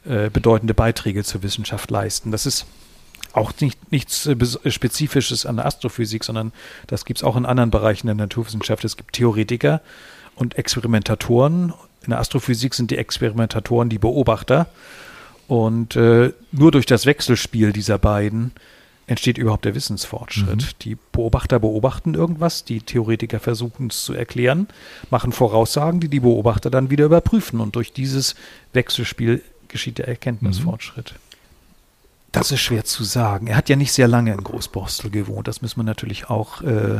mhm. 0.03 0.11
äh, 0.11 0.29
bedeutende 0.29 0.73
Beiträge 0.73 1.23
zur 1.23 1.41
Wissenschaft 1.41 1.89
leisten. 1.89 2.31
Das 2.31 2.45
ist 2.45 2.65
auch 3.33 3.51
nicht, 3.59 3.91
nichts 3.91 4.25
äh, 4.25 4.31
äh, 4.31 4.71
Spezifisches 4.71 5.45
an 5.45 5.57
der 5.57 5.65
Astrophysik, 5.65 6.23
sondern 6.23 6.51
das 6.87 7.05
gibt 7.05 7.19
es 7.19 7.23
auch 7.23 7.35
in 7.35 7.45
anderen 7.45 7.71
Bereichen 7.71 8.07
der 8.07 8.15
Naturwissenschaft. 8.15 8.83
Es 8.83 8.97
gibt 8.97 9.13
Theoretiker 9.13 9.81
und 10.35 10.57
Experimentatoren. 10.57 11.73
In 12.03 12.11
der 12.11 12.19
Astrophysik 12.19 12.73
sind 12.73 12.91
die 12.91 12.97
Experimentatoren 12.97 13.89
die 13.89 13.99
Beobachter 13.99 14.67
Und 15.47 15.95
äh, 15.95 16.31
nur 16.51 16.71
durch 16.71 16.85
das 16.85 17.05
Wechselspiel 17.05 17.73
dieser 17.73 17.97
beiden 17.97 18.51
entsteht 19.07 19.39
überhaupt 19.39 19.65
der 19.65 19.73
Wissensfortschritt. 19.73 20.61
Mhm. 20.61 20.79
Die 20.81 20.97
Beobachter 21.11 21.59
beobachten 21.59 22.13
irgendwas, 22.13 22.63
die 22.63 22.81
Theoretiker 22.81 23.39
versuchen 23.39 23.87
es 23.87 24.03
zu 24.03 24.13
erklären, 24.13 24.67
machen 25.09 25.31
Voraussagen, 25.31 25.99
die 25.99 26.09
die 26.09 26.19
Beobachter 26.19 26.69
dann 26.69 26.91
wieder 26.91 27.05
überprüfen. 27.05 27.59
Und 27.59 27.75
durch 27.75 27.91
dieses 27.91 28.35
Wechselspiel 28.73 29.41
geschieht 29.67 29.97
der 29.97 30.07
Erkenntnisfortschritt. 30.07 31.13
Mhm. 31.13 31.28
Das 32.31 32.51
ist 32.51 32.61
schwer 32.61 32.85
zu 32.85 33.03
sagen. 33.03 33.47
Er 33.47 33.57
hat 33.57 33.69
ja 33.69 33.75
nicht 33.75 33.91
sehr 33.91 34.07
lange 34.07 34.33
in 34.33 34.43
Großborstel 34.43 35.09
gewohnt. 35.09 35.47
Das 35.47 35.61
müssen 35.61 35.79
wir 35.79 35.83
natürlich 35.83 36.29
auch 36.29 36.61
äh, 36.61 36.97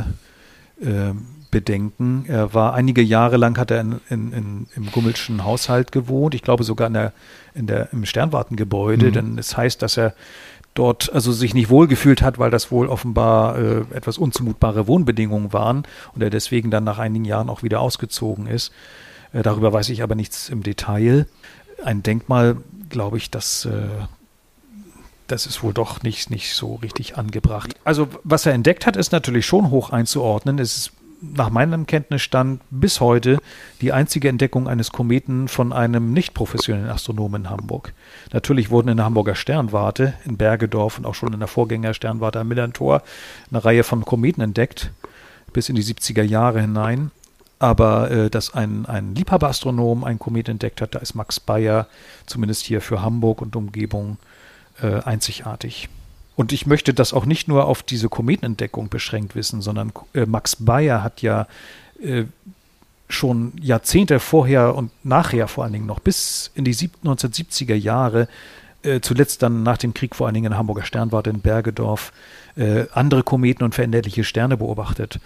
äh, 0.80 1.14
bedenken. 1.50 2.24
Er 2.28 2.54
war 2.54 2.74
einige 2.74 3.02
Jahre 3.02 3.36
lang 3.36 3.58
hat 3.58 3.70
er 3.70 3.80
in, 3.80 4.00
in, 4.08 4.32
in, 4.32 4.66
im 4.74 4.90
Gummelschen 4.90 5.44
Haushalt 5.44 5.92
gewohnt. 5.92 6.34
Ich 6.34 6.42
glaube 6.42 6.64
sogar 6.64 6.88
in 6.88 6.94
der, 6.94 7.12
in 7.54 7.66
der, 7.66 7.92
im 7.92 8.04
Sternwartengebäude, 8.04 9.06
mhm. 9.06 9.12
denn 9.12 9.38
es 9.38 9.56
heißt, 9.56 9.82
dass 9.82 9.96
er 9.96 10.14
dort 10.74 11.12
also 11.12 11.32
sich 11.32 11.54
nicht 11.54 11.68
wohlgefühlt 11.68 12.22
hat, 12.22 12.38
weil 12.38 12.50
das 12.50 12.70
wohl 12.70 12.88
offenbar 12.88 13.58
äh, 13.58 13.80
etwas 13.92 14.18
unzumutbare 14.18 14.86
Wohnbedingungen 14.86 15.52
waren 15.52 15.84
und 16.14 16.22
er 16.22 16.30
deswegen 16.30 16.70
dann 16.70 16.84
nach 16.84 16.98
einigen 16.98 17.24
Jahren 17.24 17.48
auch 17.48 17.62
wieder 17.62 17.80
ausgezogen 17.80 18.46
ist. 18.46 18.72
Äh, 19.32 19.42
darüber 19.42 19.72
weiß 19.72 19.88
ich 19.88 20.02
aber 20.02 20.14
nichts 20.14 20.48
im 20.48 20.62
Detail. 20.62 21.26
Ein 21.84 22.02
Denkmal, 22.02 22.58
glaube 22.88 23.16
ich, 23.16 23.30
das 23.30 23.64
äh, 23.64 23.88
das 25.30 25.46
ist 25.46 25.62
wohl 25.62 25.72
doch 25.72 26.02
nicht, 26.02 26.30
nicht 26.30 26.54
so 26.54 26.76
richtig 26.76 27.16
angebracht. 27.16 27.74
Also 27.84 28.08
was 28.24 28.46
er 28.46 28.52
entdeckt 28.52 28.86
hat, 28.86 28.96
ist 28.96 29.12
natürlich 29.12 29.46
schon 29.46 29.70
hoch 29.70 29.90
einzuordnen. 29.90 30.58
Es 30.58 30.76
ist 30.76 30.92
nach 31.20 31.50
meinem 31.50 31.86
Kenntnisstand 31.86 32.62
bis 32.70 33.00
heute 33.00 33.38
die 33.80 33.92
einzige 33.92 34.28
Entdeckung 34.28 34.68
eines 34.68 34.90
Kometen 34.90 35.48
von 35.48 35.72
einem 35.72 36.12
nicht 36.12 36.34
professionellen 36.34 36.88
Astronomen 36.88 37.42
in 37.42 37.50
Hamburg. 37.50 37.92
Natürlich 38.32 38.70
wurden 38.70 38.88
in 38.88 38.96
der 38.96 39.06
Hamburger 39.06 39.34
Sternwarte, 39.34 40.14
in 40.24 40.36
Bergedorf 40.36 40.98
und 40.98 41.04
auch 41.04 41.14
schon 41.14 41.32
in 41.32 41.38
der 41.38 41.48
Vorgängersternwarte 41.48 42.40
am 42.40 42.48
Millantor 42.48 43.02
eine 43.50 43.64
Reihe 43.64 43.84
von 43.84 44.04
Kometen 44.04 44.42
entdeckt, 44.42 44.92
bis 45.52 45.68
in 45.68 45.76
die 45.76 45.84
70er 45.84 46.22
Jahre 46.22 46.60
hinein. 46.60 47.10
Aber 47.58 48.10
äh, 48.10 48.30
dass 48.30 48.54
ein, 48.54 48.86
ein 48.86 49.14
Liebhaberastronom 49.14 50.04
einen 50.04 50.18
Komet 50.18 50.48
entdeckt 50.48 50.80
hat, 50.80 50.94
da 50.94 50.98
ist 51.00 51.14
Max 51.14 51.38
Bayer, 51.38 51.88
zumindest 52.24 52.64
hier 52.64 52.80
für 52.80 53.02
Hamburg 53.02 53.42
und 53.42 53.54
Umgebung, 53.54 54.16
äh, 54.82 55.02
einzigartig. 55.04 55.88
Und 56.36 56.52
ich 56.52 56.66
möchte 56.66 56.94
das 56.94 57.12
auch 57.12 57.26
nicht 57.26 57.48
nur 57.48 57.66
auf 57.66 57.82
diese 57.82 58.08
Kometenentdeckung 58.08 58.88
beschränkt 58.88 59.34
wissen, 59.34 59.60
sondern 59.60 59.92
äh, 60.14 60.26
Max 60.26 60.56
Bayer 60.56 61.02
hat 61.02 61.22
ja 61.22 61.46
äh, 62.02 62.24
schon 63.08 63.52
Jahrzehnte 63.60 64.20
vorher 64.20 64.74
und 64.74 64.90
nachher 65.04 65.48
vor 65.48 65.64
allen 65.64 65.72
Dingen 65.72 65.86
noch 65.86 66.00
bis 66.00 66.50
in 66.54 66.64
die 66.64 66.74
1970er 66.74 67.74
Jahre, 67.74 68.28
äh, 68.82 69.00
zuletzt 69.00 69.42
dann 69.42 69.62
nach 69.62 69.78
dem 69.78 69.92
Krieg 69.92 70.16
vor 70.16 70.26
allen 70.26 70.34
Dingen 70.34 70.52
in 70.52 70.58
Hamburger 70.58 70.84
Sternwarte 70.84 71.30
in 71.30 71.40
Bergedorf, 71.40 72.12
äh, 72.56 72.86
andere 72.92 73.22
Kometen 73.22 73.64
und 73.64 73.74
veränderliche 73.74 74.24
Sterne 74.24 74.56
beobachtet. 74.56 75.20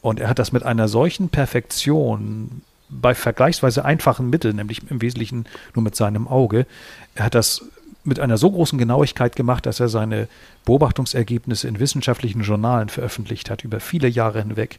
Und 0.00 0.20
er 0.20 0.28
hat 0.28 0.38
das 0.38 0.52
mit 0.52 0.62
einer 0.62 0.88
solchen 0.88 1.28
Perfektion 1.28 2.62
bei 2.88 3.14
vergleichsweise 3.14 3.84
einfachen 3.84 4.30
Mitteln, 4.30 4.56
nämlich 4.56 4.88
im 4.90 5.00
Wesentlichen 5.00 5.46
nur 5.74 5.82
mit 5.82 5.96
seinem 5.96 6.28
Auge, 6.28 6.66
er 7.14 7.24
hat 7.24 7.34
das 7.34 7.64
mit 8.04 8.20
einer 8.20 8.36
so 8.36 8.50
großen 8.50 8.78
Genauigkeit 8.78 9.36
gemacht, 9.36 9.66
dass 9.66 9.80
er 9.80 9.88
seine 9.88 10.28
Beobachtungsergebnisse 10.64 11.68
in 11.68 11.78
wissenschaftlichen 11.78 12.42
Journalen 12.42 12.88
veröffentlicht 12.88 13.50
hat, 13.50 13.64
über 13.64 13.80
viele 13.80 14.08
Jahre 14.08 14.42
hinweg. 14.42 14.78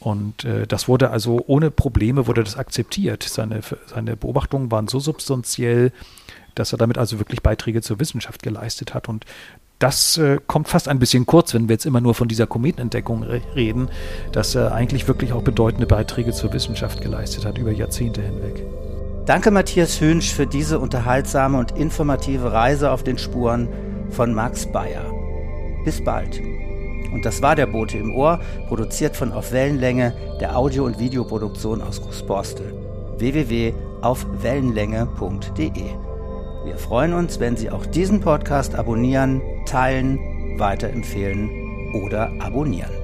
Und 0.00 0.44
äh, 0.44 0.66
das 0.66 0.88
wurde 0.88 1.10
also 1.10 1.42
ohne 1.46 1.70
Probleme 1.70 2.26
wurde 2.26 2.44
das 2.44 2.56
akzeptiert. 2.56 3.22
Seine, 3.22 3.60
seine 3.86 4.16
Beobachtungen 4.16 4.70
waren 4.70 4.88
so 4.88 5.00
substanziell, 5.00 5.92
dass 6.54 6.72
er 6.72 6.78
damit 6.78 6.98
also 6.98 7.18
wirklich 7.18 7.42
Beiträge 7.42 7.82
zur 7.82 8.00
Wissenschaft 8.00 8.42
geleistet 8.42 8.94
hat. 8.94 9.08
Und 9.08 9.24
das 9.78 10.18
äh, 10.18 10.38
kommt 10.46 10.68
fast 10.68 10.88
ein 10.88 10.98
bisschen 10.98 11.26
kurz, 11.26 11.54
wenn 11.54 11.68
wir 11.68 11.74
jetzt 11.74 11.86
immer 11.86 12.00
nur 12.00 12.14
von 12.14 12.28
dieser 12.28 12.46
Kometenentdeckung 12.46 13.22
re 13.22 13.40
reden, 13.54 13.88
dass 14.32 14.54
er 14.54 14.72
eigentlich 14.72 15.08
wirklich 15.08 15.32
auch 15.32 15.42
bedeutende 15.42 15.86
Beiträge 15.86 16.32
zur 16.32 16.52
Wissenschaft 16.52 17.00
geleistet 17.00 17.44
hat 17.44 17.58
über 17.58 17.72
Jahrzehnte 17.72 18.22
hinweg. 18.22 18.62
Danke 19.26 19.50
Matthias 19.50 20.00
Hünsch 20.02 20.34
für 20.34 20.46
diese 20.46 20.78
unterhaltsame 20.78 21.56
und 21.56 21.78
informative 21.78 22.52
Reise 22.52 22.90
auf 22.90 23.02
den 23.02 23.16
Spuren 23.16 23.70
von 24.10 24.34
Max 24.34 24.66
Bayer. 24.66 25.10
Bis 25.82 26.04
bald. 26.04 26.42
Und 27.10 27.24
das 27.24 27.40
war 27.40 27.56
der 27.56 27.64
Bote 27.66 27.96
im 27.96 28.14
Ohr, 28.14 28.38
produziert 28.68 29.16
von 29.16 29.32
Auf 29.32 29.50
Wellenlänge, 29.50 30.12
der 30.40 30.58
Audio- 30.58 30.84
und 30.84 30.98
Videoproduktion 30.98 31.80
aus 31.80 32.02
Großborstel. 32.02 32.74
www.aufwellenlänge.de 33.16 35.84
Wir 36.66 36.76
freuen 36.76 37.14
uns, 37.14 37.40
wenn 37.40 37.56
Sie 37.56 37.70
auch 37.70 37.86
diesen 37.86 38.20
Podcast 38.20 38.74
abonnieren, 38.74 39.40
teilen, 39.64 40.18
weiterempfehlen 40.58 41.48
oder 41.94 42.30
abonnieren. 42.40 43.03